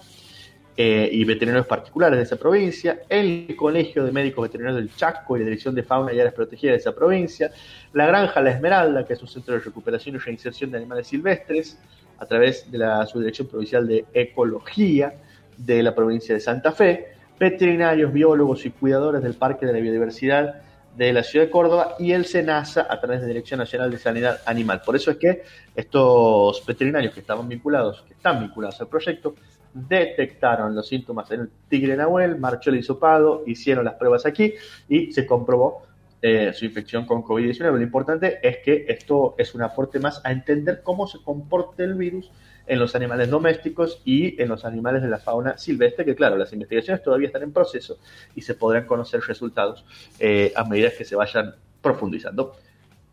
eh, 0.77 1.09
y 1.11 1.23
veterinarios 1.23 1.67
particulares 1.67 2.17
de 2.17 2.23
esa 2.23 2.35
provincia, 2.35 3.01
el 3.07 3.55
Colegio 3.55 4.03
de 4.03 4.11
Médicos 4.11 4.43
Veterinarios 4.43 4.81
del 4.81 4.93
Chaco 4.95 5.37
y 5.37 5.39
la 5.39 5.45
Dirección 5.45 5.73
de 5.73 5.83
Fauna 5.83 6.11
y 6.11 6.19
Áreas 6.19 6.33
Protegidas 6.33 6.73
de 6.73 6.77
esa 6.79 6.93
provincia, 6.93 7.51
la 7.93 8.05
Granja 8.07 8.41
La 8.41 8.51
Esmeralda, 8.51 9.05
que 9.05 9.13
es 9.13 9.21
un 9.21 9.29
centro 9.29 9.53
de 9.53 9.61
recuperación 9.61 10.15
y 10.15 10.17
reinserción 10.17 10.71
de 10.71 10.77
animales 10.77 11.07
silvestres, 11.07 11.79
a 12.17 12.25
través 12.25 12.69
de 12.69 12.77
la 12.77 13.05
Subdirección 13.05 13.47
Provincial 13.47 13.87
de 13.87 14.05
Ecología 14.13 15.13
de 15.57 15.81
la 15.81 15.95
provincia 15.95 16.35
de 16.35 16.41
Santa 16.41 16.71
Fe, 16.71 17.07
veterinarios, 17.39 18.11
biólogos 18.11 18.65
y 18.65 18.71
cuidadores 18.71 19.23
del 19.23 19.35
Parque 19.35 19.65
de 19.65 19.73
la 19.73 19.79
Biodiversidad 19.79 20.61
de 20.95 21.11
la 21.11 21.23
ciudad 21.23 21.45
de 21.45 21.51
Córdoba 21.51 21.95
y 21.99 22.13
el 22.13 22.25
SENASA 22.25 22.87
a 22.89 22.99
través 22.99 23.19
de 23.19 23.27
la 23.27 23.33
Dirección 23.33 23.59
Nacional 23.59 23.91
de 23.91 23.97
Sanidad 23.97 24.39
Animal. 24.45 24.81
Por 24.85 24.95
eso 24.95 25.11
es 25.11 25.17
que 25.17 25.43
estos 25.75 26.65
veterinarios 26.65 27.13
que 27.13 27.19
estaban 27.19 27.49
vinculados, 27.49 28.03
que 28.07 28.13
están 28.13 28.39
vinculados 28.39 28.79
al 28.79 28.87
proyecto, 28.87 29.35
detectaron 29.75 30.73
los 30.73 30.87
síntomas 30.87 31.29
en 31.31 31.41
el 31.41 31.49
tigre 31.67 31.97
Nahuel, 31.97 32.37
marchó 32.39 32.69
el 32.69 32.77
hisopado, 32.77 33.43
hicieron 33.45 33.83
las 33.83 33.95
pruebas 33.95 34.25
aquí 34.25 34.53
y 34.87 35.11
se 35.11 35.25
comprobó 35.25 35.83
eh, 36.21 36.53
su 36.53 36.63
infección 36.63 37.05
con 37.05 37.23
COVID-19. 37.23 37.73
Lo 37.73 37.81
importante 37.81 38.39
es 38.41 38.59
que 38.63 38.85
esto 38.87 39.35
es 39.37 39.53
un 39.53 39.61
aporte 39.63 39.99
más 39.99 40.21
a 40.23 40.31
entender 40.31 40.81
cómo 40.81 41.07
se 41.07 41.21
comporta 41.21 41.83
el 41.83 41.95
virus 41.95 42.31
en 42.67 42.79
los 42.79 42.95
animales 42.95 43.29
domésticos 43.29 44.01
y 44.05 44.41
en 44.41 44.47
los 44.47 44.63
animales 44.63 45.01
de 45.03 45.09
la 45.09 45.19
fauna 45.19 45.57
silvestre, 45.57 46.05
que 46.05 46.15
claro, 46.15 46.37
las 46.37 46.53
investigaciones 46.53 47.03
todavía 47.03 47.27
están 47.27 47.43
en 47.43 47.51
proceso 47.51 47.99
y 48.33 48.41
se 48.41 48.55
podrán 48.55 48.85
conocer 48.85 49.21
resultados 49.27 49.85
eh, 50.19 50.53
a 50.55 50.63
medida 50.63 50.89
que 50.97 51.03
se 51.03 51.17
vayan 51.17 51.53
profundizando. 51.81 52.55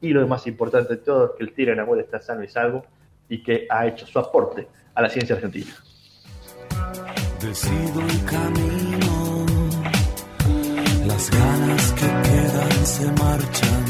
Y 0.01 0.11
lo 0.11 0.27
más 0.29 0.47
importante 0.47 0.95
de 0.95 1.01
todo 1.03 1.27
es 1.27 1.31
que 1.37 1.43
el 1.43 1.53
tigre 1.53 1.75
Nahuel 1.75 2.01
está 2.01 2.21
sano 2.21 2.45
y 2.45 2.49
salvo 2.49 2.87
y 3.29 3.43
que 3.43 3.67
ha 3.69 3.87
hecho 3.89 4.07
su 4.07 4.19
aporte 4.21 4.69
a 4.95 5.03
la 5.03 5.11
ciencia 5.11 5.35
argentina. 5.35 5.73
Decido 7.43 7.99
un 7.99 8.19
camino, 8.21 9.47
Las 11.05 11.29
ganas 11.29 11.93
que 11.93 12.07
quedan 12.07 12.87
se 12.87 13.07
marchan 13.21 13.85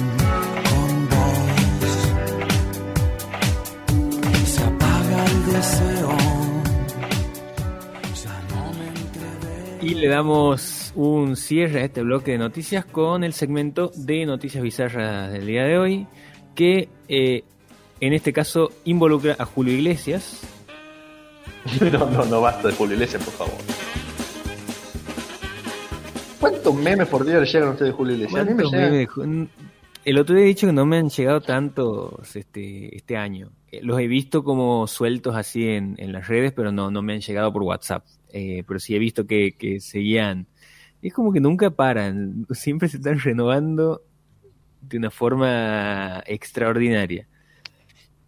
con 0.70 1.08
vos. 1.10 1.38
El. 9.82 9.86
Y 9.86 9.94
le 9.96 10.08
damos 10.08 10.92
un 10.94 11.36
cierre 11.36 11.82
a 11.82 11.84
este 11.84 12.00
bloque 12.00 12.30
de 12.32 12.38
noticias 12.38 12.86
con 12.86 13.22
el 13.22 13.34
segmento 13.34 13.92
de 13.94 14.24
noticias 14.24 14.62
bizarras 14.62 15.30
del 15.30 15.46
día 15.46 15.64
de 15.64 15.76
hoy, 15.76 16.06
que 16.54 16.88
eh, 17.06 17.44
en 18.00 18.14
este 18.14 18.32
caso 18.32 18.70
involucra 18.84 19.36
a 19.38 19.44
Julio 19.44 19.74
Iglesias. 19.74 20.51
No, 21.92 22.10
no, 22.10 22.24
no 22.24 22.40
basta 22.40 22.68
de 22.68 22.74
Julio 22.74 22.94
Iglesias, 22.94 23.22
por 23.24 23.34
favor. 23.34 23.54
¿Cuántos 26.40 26.74
memes 26.74 27.08
por 27.08 27.24
día 27.24 27.38
le 27.38 27.46
llegan 27.46 27.68
a 27.68 27.70
ustedes 27.72 27.92
de 27.92 27.96
Julio 27.96 28.14
Iglesias? 28.16 28.40
A 28.40 28.44
mí 28.44 28.50
me 28.50 28.62
¿Cuántos 28.62 28.72
llegan- 28.72 28.90
memes 28.92 28.98
de 29.00 29.08
Ju- 29.08 29.48
El 30.04 30.18
otro 30.18 30.34
día 30.34 30.44
he 30.44 30.48
dicho 30.48 30.66
que 30.66 30.72
no 30.72 30.84
me 30.86 30.96
han 30.98 31.08
llegado 31.08 31.40
tantos 31.40 32.34
este, 32.34 32.96
este 32.96 33.16
año. 33.16 33.52
Eh, 33.70 33.80
Los 33.82 34.00
he 34.00 34.08
visto 34.08 34.42
como 34.42 34.86
sueltos 34.88 35.36
así 35.36 35.68
en, 35.68 35.94
en 35.98 36.12
las 36.12 36.26
redes, 36.26 36.52
pero 36.52 36.72
no, 36.72 36.90
no 36.90 37.02
me 37.02 37.12
han 37.14 37.20
llegado 37.20 37.52
por 37.52 37.62
WhatsApp. 37.62 38.04
Eh, 38.30 38.64
pero 38.66 38.80
sí 38.80 38.96
he 38.96 38.98
visto 38.98 39.26
que, 39.26 39.52
que 39.56 39.78
seguían. 39.78 40.46
Es 41.00 41.12
como 41.12 41.32
que 41.32 41.40
nunca 41.40 41.70
paran, 41.70 42.44
siempre 42.50 42.88
se 42.88 42.96
están 42.96 43.20
renovando 43.20 44.02
de 44.80 44.98
una 44.98 45.10
forma 45.12 46.22
extraordinaria. 46.26 47.28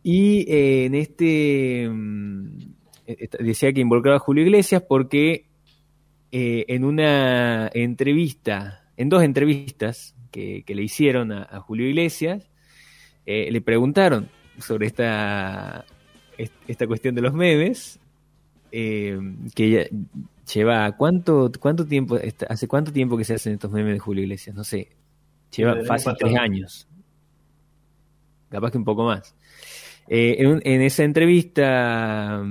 Y 0.05 0.45
eh, 0.53 0.85
en 0.85 0.95
este 0.95 1.89
mm, 1.91 2.59
decía 3.41 3.73
que 3.73 3.81
involucraba 3.81 4.17
a 4.17 4.21
Julio 4.21 4.45
Iglesias 4.45 4.83
porque 4.89 5.47
eh, 6.33 6.65
en 6.69 6.85
una 6.85 7.71
entrevista, 7.75 8.85
en 8.97 9.09
dos 9.09 9.23
entrevistas 9.23 10.15
que, 10.31 10.63
que 10.65 10.75
le 10.75 10.83
hicieron 10.83 11.33
a, 11.33 11.43
a 11.45 11.61
Julio 11.61 11.89
Iglesias, 11.89 12.49
eh, 13.27 13.51
le 13.51 13.61
preguntaron 13.61 14.29
sobre 14.59 14.87
esta, 14.87 15.85
est- 16.39 16.53
esta 16.69 16.87
cuestión 16.87 17.15
de 17.15 17.23
los 17.23 17.35
memes, 17.35 18.01
eh, 18.73 19.19
que 19.55 19.91
lleva, 20.53 20.97
¿cuánto, 20.97 21.51
cuánto 21.61 21.87
tiempo, 21.87 22.19
hace 22.49 22.69
cuánto 22.69 22.93
tiempo 22.93 23.17
que 23.17 23.25
se 23.25 23.35
hacen 23.35 23.55
estos 23.55 23.71
memes 23.71 23.95
de 23.95 23.99
Julio 24.01 24.23
Iglesias? 24.25 24.57
No 24.57 24.65
sé, 24.65 24.89
lleva 25.57 25.85
fácil 25.85 26.13
tres 26.19 26.37
años, 26.37 26.89
capaz 28.49 28.71
que 28.73 28.79
un 28.79 28.85
poco 28.85 29.05
más. 29.05 29.35
Eh, 30.09 30.37
en, 30.65 30.83
esa 30.83 31.05
entrevista, 31.05 32.45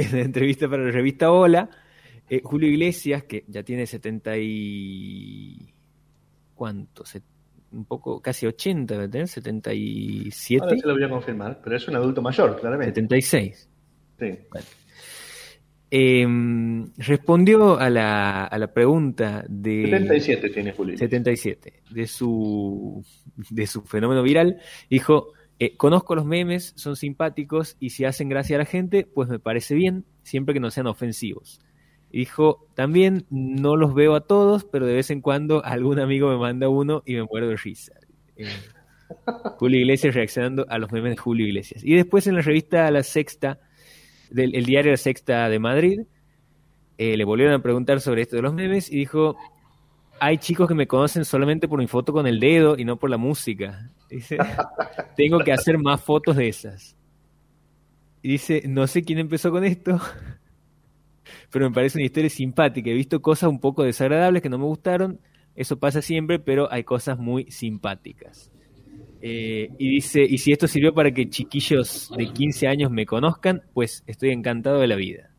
en 0.00 0.12
la 0.18 0.24
entrevista 0.24 0.68
para 0.68 0.84
la 0.84 0.90
revista 0.90 1.30
Hola, 1.30 1.68
eh, 2.28 2.40
Julio 2.44 2.68
Iglesias, 2.68 3.24
que 3.24 3.44
ya 3.48 3.62
tiene 3.62 3.86
70 3.86 4.36
y... 4.38 5.74
¿Cuánto? 6.54 7.04
Se- 7.04 7.22
un 7.72 7.84
poco, 7.84 8.20
casi 8.20 8.46
80, 8.46 8.94
debe 8.94 9.08
tener, 9.08 9.28
77, 9.28 10.64
Ahora 10.64 10.76
se 10.76 10.86
lo 10.86 10.94
voy 10.94 11.04
a 11.04 11.08
confirmar, 11.08 11.60
pero 11.62 11.76
es 11.76 11.86
un 11.86 11.94
adulto 11.96 12.20
mayor, 12.20 12.58
claramente. 12.58 12.94
76. 13.00 13.68
Sí. 14.18 14.38
Eh, 15.92 16.26
respondió 16.98 17.78
a 17.78 17.90
la, 17.90 18.44
a 18.44 18.58
la 18.58 18.72
pregunta 18.72 19.44
de... 19.48 19.86
77 19.86 20.50
tiene 20.50 20.72
Julio 20.72 20.94
Iglesias. 20.94 21.10
77, 21.10 21.82
de 21.90 22.06
su, 22.06 23.04
de 23.50 23.66
su 23.66 23.82
fenómeno 23.82 24.22
viral, 24.22 24.60
dijo, 24.88 25.32
eh, 25.60 25.76
conozco 25.76 26.14
los 26.14 26.24
memes, 26.24 26.72
son 26.74 26.96
simpáticos 26.96 27.76
y 27.78 27.90
si 27.90 28.06
hacen 28.06 28.30
gracia 28.30 28.56
a 28.56 28.60
la 28.60 28.64
gente, 28.64 29.06
pues 29.06 29.28
me 29.28 29.38
parece 29.38 29.74
bien, 29.74 30.06
siempre 30.22 30.54
que 30.54 30.60
no 30.60 30.70
sean 30.70 30.86
ofensivos. 30.86 31.60
Dijo, 32.10 32.66
también 32.74 33.26
no 33.28 33.76
los 33.76 33.94
veo 33.94 34.14
a 34.14 34.22
todos, 34.22 34.64
pero 34.64 34.86
de 34.86 34.94
vez 34.94 35.10
en 35.10 35.20
cuando 35.20 35.62
algún 35.62 36.00
amigo 36.00 36.30
me 36.30 36.38
manda 36.38 36.70
uno 36.70 37.02
y 37.04 37.14
me 37.14 37.24
muero 37.24 37.46
de 37.48 37.56
risa. 37.56 37.92
Eh, 38.36 38.48
Julio 39.58 39.80
Iglesias 39.80 40.14
reaccionando 40.14 40.64
a 40.70 40.78
los 40.78 40.90
memes 40.92 41.16
de 41.16 41.16
Julio 41.18 41.46
Iglesias. 41.46 41.84
Y 41.84 41.94
después 41.94 42.26
en 42.26 42.36
la 42.36 42.40
revista 42.40 42.90
La 42.90 43.02
Sexta, 43.02 43.60
del 44.30 44.54
el 44.54 44.64
diario 44.64 44.92
La 44.92 44.96
Sexta 44.96 45.50
de 45.50 45.58
Madrid, 45.58 46.00
eh, 46.96 47.18
le 47.18 47.24
volvieron 47.24 47.54
a 47.54 47.62
preguntar 47.62 48.00
sobre 48.00 48.22
esto 48.22 48.36
de 48.36 48.42
los 48.42 48.54
memes 48.54 48.90
y 48.90 48.96
dijo, 48.96 49.36
hay 50.20 50.38
chicos 50.38 50.68
que 50.68 50.74
me 50.74 50.86
conocen 50.86 51.26
solamente 51.26 51.68
por 51.68 51.78
mi 51.78 51.86
foto 51.86 52.14
con 52.14 52.26
el 52.26 52.40
dedo 52.40 52.78
y 52.78 52.86
no 52.86 52.96
por 52.96 53.10
la 53.10 53.18
música. 53.18 53.90
Dice, 54.10 54.38
tengo 55.16 55.38
que 55.40 55.52
hacer 55.52 55.78
más 55.78 56.02
fotos 56.02 56.36
de 56.36 56.48
esas. 56.48 56.96
Y 58.22 58.28
dice, 58.32 58.62
no 58.66 58.86
sé 58.86 59.02
quién 59.02 59.18
empezó 59.18 59.50
con 59.50 59.64
esto, 59.64 59.98
pero 61.50 61.68
me 61.68 61.74
parece 61.74 61.98
una 61.98 62.06
historia 62.06 62.30
simpática. 62.30 62.90
He 62.90 62.94
visto 62.94 63.22
cosas 63.22 63.48
un 63.48 63.60
poco 63.60 63.82
desagradables 63.82 64.42
que 64.42 64.48
no 64.48 64.58
me 64.58 64.64
gustaron. 64.64 65.20
Eso 65.54 65.78
pasa 65.78 66.02
siempre, 66.02 66.38
pero 66.38 66.70
hay 66.72 66.84
cosas 66.84 67.18
muy 67.18 67.50
simpáticas. 67.50 68.50
Eh, 69.22 69.68
y 69.78 69.88
dice, 69.90 70.22
y 70.22 70.38
si 70.38 70.52
esto 70.52 70.66
sirvió 70.66 70.94
para 70.94 71.12
que 71.12 71.28
chiquillos 71.28 72.10
de 72.16 72.32
15 72.32 72.68
años 72.68 72.90
me 72.90 73.06
conozcan, 73.06 73.62
pues 73.74 74.02
estoy 74.06 74.30
encantado 74.30 74.80
de 74.80 74.86
la 74.86 74.96
vida. 74.96 75.29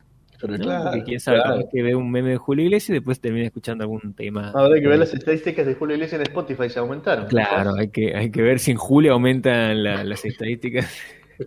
Pero 0.42 0.58
claro, 0.58 0.84
Porque 0.90 1.02
quién 1.04 1.20
sabe, 1.20 1.40
claro. 1.42 1.68
que 1.72 1.82
ve 1.82 1.94
un 1.94 2.10
meme 2.10 2.30
de 2.30 2.36
Julio 2.36 2.64
Iglesias 2.64 2.90
y 2.90 2.92
después 2.94 3.20
termina 3.20 3.46
escuchando 3.46 3.84
algún 3.84 4.12
tema. 4.14 4.52
Hay 4.54 4.80
que 4.80 4.88
ver 4.88 4.98
las 4.98 5.14
estadísticas 5.14 5.64
de 5.66 5.74
Julio 5.74 5.94
Iglesias 5.96 6.20
en 6.20 6.26
Spotify, 6.26 6.68
se 6.68 6.78
aumentaron. 6.80 7.26
Claro, 7.28 7.74
hay 7.78 7.88
que, 7.88 8.14
hay 8.14 8.30
que 8.30 8.42
ver 8.42 8.58
si 8.58 8.72
en 8.72 8.76
julio 8.76 9.12
aumentan 9.12 9.82
la- 9.82 10.04
las 10.04 10.24
estadísticas. 10.24 10.92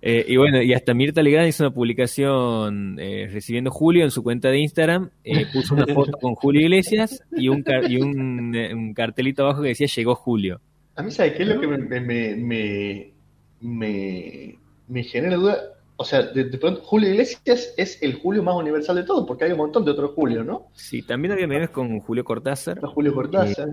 Eh, 0.00 0.24
y 0.28 0.36
bueno, 0.36 0.62
y 0.62 0.72
hasta 0.72 0.94
Mirta 0.94 1.22
Legrand 1.22 1.48
hizo 1.48 1.64
una 1.64 1.74
publicación 1.74 2.96
eh, 2.98 3.28
recibiendo 3.30 3.70
Julio 3.70 4.04
en 4.04 4.10
su 4.10 4.22
cuenta 4.22 4.48
de 4.48 4.58
Instagram, 4.58 5.10
eh, 5.24 5.44
puso 5.52 5.74
una 5.74 5.86
foto 5.86 6.12
con 6.18 6.34
Julio 6.34 6.62
Iglesias 6.62 7.22
y 7.36 7.48
un, 7.48 7.62
car- 7.62 7.90
y 7.90 7.98
un, 8.00 8.56
un 8.56 8.94
cartelito 8.94 9.42
abajo 9.42 9.60
que 9.62 9.68
decía 9.68 9.86
llegó 9.86 10.14
Julio. 10.14 10.60
A 10.96 11.02
mí, 11.02 11.10
¿sabes 11.10 11.32
qué 11.34 11.42
es 11.42 11.48
lo 11.50 11.60
que 11.60 11.66
me, 11.66 12.00
me, 12.36 13.12
me- 13.60 14.58
me 14.88 15.02
genera 15.04 15.36
duda? 15.36 15.58
O 16.00 16.04
sea, 16.04 16.22
de, 16.22 16.44
de 16.44 16.56
pronto, 16.56 16.80
Julio 16.82 17.10
Iglesias 17.10 17.74
es 17.76 18.02
el 18.02 18.14
Julio 18.14 18.42
más 18.42 18.54
universal 18.54 18.96
de 18.96 19.02
todos, 19.02 19.26
porque 19.26 19.44
hay 19.44 19.52
un 19.52 19.58
montón 19.58 19.84
de 19.84 19.90
otros 19.90 20.12
Julio, 20.14 20.42
¿no? 20.42 20.68
Sí, 20.72 21.02
también 21.02 21.32
había 21.32 21.46
memes 21.46 21.68
con 21.68 22.00
Julio 22.00 22.24
Cortázar, 22.24 22.80
Julio 22.80 23.12
Cortázar. 23.14 23.68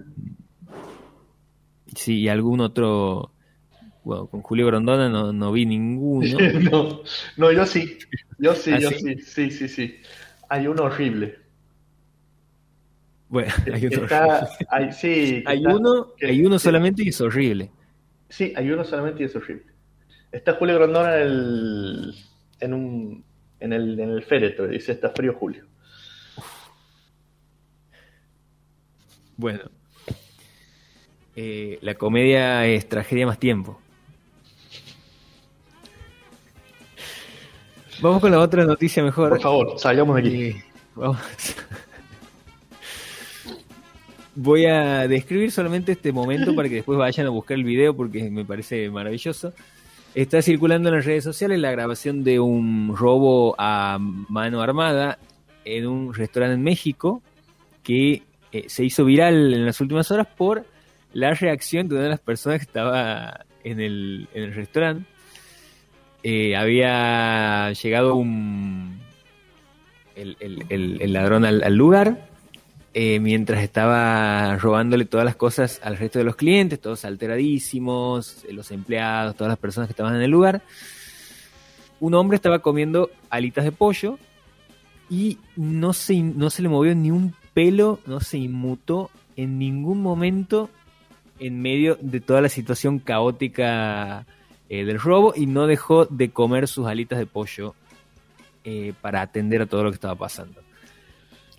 sí, 1.95 2.19
y 2.19 2.27
algún 2.27 2.59
otro, 2.59 3.31
bueno, 4.03 4.27
con 4.27 4.41
Julio 4.41 4.67
Grondona 4.67 5.07
no, 5.07 5.31
no 5.31 5.51
vi 5.53 5.65
ninguno. 5.65 6.37
no, 6.69 7.01
no, 7.37 7.51
yo 7.53 7.65
sí. 7.65 7.97
Yo 8.39 8.53
sí, 8.55 8.71
¿Ah, 8.73 8.79
yo 8.79 8.89
sí? 8.89 8.97
sí? 8.99 9.15
sí, 9.21 9.51
sí, 9.51 9.67
sí. 9.69 9.95
Hay 10.49 10.67
uno 10.67 10.83
horrible. 10.83 11.37
Bueno, 13.29 13.53
hay 13.73 13.85
uno, 13.87 14.03
Está, 14.03 14.49
hay, 14.69 14.91
sí, 14.91 15.43
hay 15.45 15.59
está- 15.59 15.75
uno, 15.75 16.13
que- 16.17 16.25
hay 16.27 16.45
uno 16.45 16.59
solamente 16.59 17.03
y 17.05 17.07
es 17.07 17.21
horrible. 17.21 17.71
Sí, 18.27 18.51
hay 18.55 18.69
uno 18.69 18.83
solamente 18.83 19.23
y 19.23 19.27
es 19.27 19.35
horrible. 19.37 19.76
Está 20.37 20.53
Julio 20.53 20.75
Grondona 20.75 21.15
en 21.15 21.21
el, 21.23 22.15
en 22.59 22.73
un, 22.75 23.25
en 23.59 23.73
el, 23.73 23.99
en 23.99 24.11
el 24.11 24.21
féretro, 24.23 24.67
dice, 24.67 24.91
está 24.91 25.09
frío 25.09 25.33
Julio. 25.33 25.65
Bueno. 29.35 29.61
Eh, 31.35 31.79
la 31.81 31.95
comedia 31.95 32.67
es 32.67 32.87
tragedia 32.87 33.25
más 33.25 33.39
tiempo. 33.39 33.81
Vamos 37.99 38.21
con 38.21 38.29
la 38.29 38.39
otra 38.39 38.63
noticia 38.63 39.03
mejor. 39.03 39.29
Por 39.29 39.41
favor, 39.41 39.79
salgamos 39.79 40.17
de 40.17 40.21
aquí. 40.21 40.43
Eh, 40.43 40.63
vamos. 40.93 41.19
Voy 44.35 44.67
a 44.67 45.07
describir 45.07 45.51
solamente 45.51 45.93
este 45.93 46.11
momento 46.11 46.53
para 46.53 46.69
que 46.69 46.75
después 46.75 46.99
vayan 46.99 47.25
a 47.25 47.31
buscar 47.31 47.57
el 47.57 47.63
video 47.63 47.97
porque 47.97 48.29
me 48.29 48.45
parece 48.45 48.87
maravilloso. 48.91 49.51
Está 50.17 50.41
circulando 50.41 50.89
en 50.89 50.95
las 50.95 51.05
redes 51.05 51.23
sociales 51.23 51.59
la 51.59 51.69
grabación 51.69 52.23
de 52.23 52.39
un 52.39 52.95
robo 52.97 53.53
a 53.59 53.99
mano 53.99 54.63
armada 54.63 55.19
en 55.63 55.85
un 55.85 56.11
restaurante 56.11 56.55
en 56.55 56.63
México 56.63 57.21
que 57.83 58.23
eh, 58.51 58.65
se 58.65 58.83
hizo 58.83 59.05
viral 59.05 59.53
en 59.53 59.63
las 59.63 59.79
últimas 59.79 60.09
horas 60.09 60.25
por 60.25 60.65
la 61.13 61.35
reacción 61.35 61.87
de 61.87 61.93
una 61.93 62.05
de 62.05 62.09
las 62.09 62.19
personas 62.19 62.57
que 62.57 62.63
estaba 62.63 63.45
en 63.63 63.79
el, 63.79 64.27
restaurante. 64.55 65.07
Eh, 66.23 66.55
había 66.55 67.71
llegado 67.73 68.15
un, 68.15 68.99
el, 70.15 71.13
ladrón 71.13 71.45
al 71.45 71.75
lugar 71.75 72.27
eh, 72.99 73.19
mientras 73.19 73.61
estaba 73.61 74.57
robándole 74.57 75.05
todas 75.05 75.23
las 75.23 75.35
cosas 75.35 75.79
al 75.83 75.97
resto 75.97 76.17
de 76.17 76.25
los 76.25 76.35
clientes, 76.35 76.81
todos 76.81 77.05
alteradísimos, 77.05 78.43
eh, 78.45 78.53
los 78.53 78.71
empleados, 78.71 79.35
todas 79.35 79.49
las 79.49 79.59
personas 79.59 79.87
que 79.87 79.91
estaban 79.91 80.15
en 80.15 80.23
el 80.23 80.31
lugar. 80.31 80.63
Un 81.99 82.15
hombre 82.15 82.37
estaba 82.37 82.57
comiendo 82.57 83.11
alitas 83.29 83.65
de 83.65 83.71
pollo 83.71 84.17
y 85.11 85.37
no 85.55 85.93
se, 85.93 86.15
no 86.15 86.49
se 86.49 86.63
le 86.63 86.69
movió 86.69 86.95
ni 86.95 87.11
un 87.11 87.35
pelo, 87.53 87.99
no 88.07 88.19
se 88.19 88.39
inmutó 88.39 89.11
en 89.35 89.59
ningún 89.59 90.01
momento 90.01 90.71
en 91.37 91.61
medio 91.61 91.99
de 92.01 92.19
toda 92.19 92.41
la 92.41 92.49
situación 92.49 92.97
caótica 92.97 94.25
eh, 94.69 94.85
del 94.85 94.99
robo 94.99 95.33
y 95.35 95.45
no 95.45 95.67
dejó 95.67 96.07
de 96.07 96.31
comer 96.31 96.67
sus 96.67 96.87
alitas 96.87 97.19
de 97.19 97.27
pollo 97.27 97.75
para 99.01 99.21
atender 99.21 99.61
a 99.61 99.65
todo 99.67 99.83
lo 99.83 99.91
que 99.91 99.95
estaba 99.95 100.15
pasando. 100.15 100.66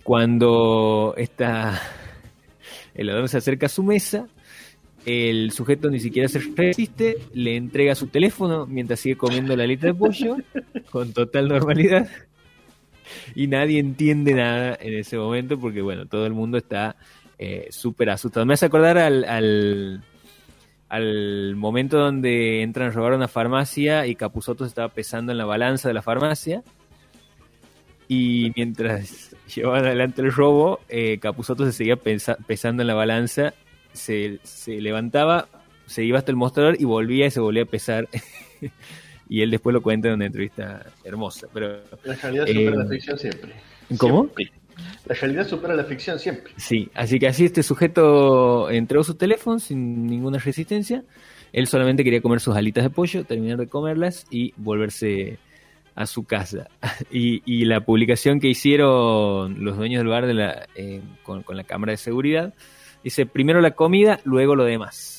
Cuando 0.09 1.13
está 1.17 1.79
el 2.95 3.05
ladrón 3.05 3.29
se 3.29 3.37
acerca 3.37 3.67
a 3.67 3.69
su 3.69 3.83
mesa, 3.83 4.27
el 5.05 5.51
sujeto 5.51 5.91
ni 5.91 5.99
siquiera 5.99 6.27
se 6.27 6.39
resiste, 6.39 7.17
le 7.35 7.55
entrega 7.55 7.93
su 7.93 8.07
teléfono 8.07 8.65
mientras 8.65 9.01
sigue 9.01 9.17
comiendo 9.17 9.55
la 9.55 9.65
alita 9.65 9.85
de 9.85 9.93
pollo 9.93 10.37
con 10.89 11.13
total 11.13 11.47
normalidad. 11.49 12.09
Y 13.35 13.45
nadie 13.45 13.77
entiende 13.77 14.33
nada 14.33 14.75
en 14.81 14.95
ese 14.95 15.15
momento 15.15 15.59
porque, 15.59 15.83
bueno, 15.83 16.07
todo 16.07 16.25
el 16.25 16.33
mundo 16.33 16.57
está 16.57 16.95
eh, 17.37 17.67
súper 17.69 18.09
asustado. 18.09 18.47
Me 18.47 18.55
hace 18.55 18.65
acordar 18.65 18.97
al, 18.97 19.23
al, 19.25 20.03
al 20.87 21.55
momento 21.55 21.99
donde 21.99 22.63
entran 22.63 22.87
a 22.87 22.93
robar 22.93 23.13
una 23.13 23.27
farmacia 23.27 24.07
y 24.07 24.15
Capuzoto 24.15 24.63
se 24.63 24.69
estaba 24.69 24.89
pesando 24.89 25.31
en 25.31 25.37
la 25.37 25.45
balanza 25.45 25.87
de 25.87 25.93
la 25.93 26.01
farmacia. 26.01 26.63
Y 28.09 28.51
mientras 28.57 29.33
llevaban 29.55 29.85
adelante 29.85 30.21
el 30.21 30.33
robo, 30.33 30.81
eh, 30.89 31.17
Capuzoto 31.19 31.63
se 31.65 31.71
seguía 31.71 31.95
pesa- 31.95 32.37
pesando 32.45 32.81
en 32.83 32.87
la 32.87 32.95
balanza, 32.95 33.53
se, 33.93 34.39
se 34.43 34.81
levantaba, 34.81 35.47
se 35.85 36.03
iba 36.03 36.17
hasta 36.19 36.31
el 36.31 36.35
mostrador 36.37 36.75
y 36.79 36.83
volvía 36.83 37.27
y 37.27 37.31
se 37.31 37.39
volvía 37.39 37.63
a 37.63 37.67
pesar. 37.67 38.09
y 39.29 39.41
él 39.41 39.51
después 39.51 39.73
lo 39.73 39.81
cuenta 39.81 40.07
en 40.09 40.15
una 40.15 40.25
entrevista 40.25 40.85
hermosa. 41.03 41.47
Pero 41.53 41.79
La 42.03 42.15
realidad 42.15 42.47
Eh, 42.49 42.53
supera 42.55 42.75
la 42.83 42.89
ficción 42.89 43.17
siempre. 43.19 43.53
¿cómo? 43.97 44.23
Siempre. 44.23 44.51
La 45.05 45.15
realidad 45.15 45.47
supera 45.47 45.75
la 45.75 45.83
ficción 45.83 46.19
siempre. 46.19 46.53
Sí, 46.57 46.89
así 46.93 47.19
que 47.19 47.27
así 47.27 47.45
este 47.45 47.63
sujeto 47.63 48.69
entregó 48.69 49.03
su 49.03 49.15
teléfono 49.15 49.59
sin 49.59 50.07
ninguna 50.07 50.39
resistencia. 50.39 51.03
Él 51.51 51.67
solamente 51.67 52.03
quería 52.03 52.21
comer 52.21 52.39
sus 52.39 52.55
alitas 52.55 52.83
de 52.83 52.89
pollo, 52.89 53.23
terminar 53.25 53.57
de 53.57 53.67
comerlas 53.67 54.25
y 54.31 54.53
volverse 54.55 55.37
a 55.99 56.07
su 56.07 56.23
casa. 56.23 56.69
Y, 57.11 57.41
y 57.45 57.65
la 57.65 57.81
publicación 57.81 58.39
que 58.39 58.47
hicieron 58.47 59.63
los 59.63 59.77
dueños 59.77 59.99
del 59.99 60.07
bar 60.07 60.27
de 60.27 60.33
la, 60.33 60.67
eh, 60.75 61.01
con, 61.23 61.43
con 61.43 61.57
la 61.57 61.63
cámara 61.63 61.91
de 61.91 61.97
seguridad 61.97 62.53
dice 63.03 63.25
primero 63.25 63.61
la 63.61 63.71
comida, 63.71 64.19
luego 64.23 64.55
lo 64.55 64.63
demás. 64.63 65.18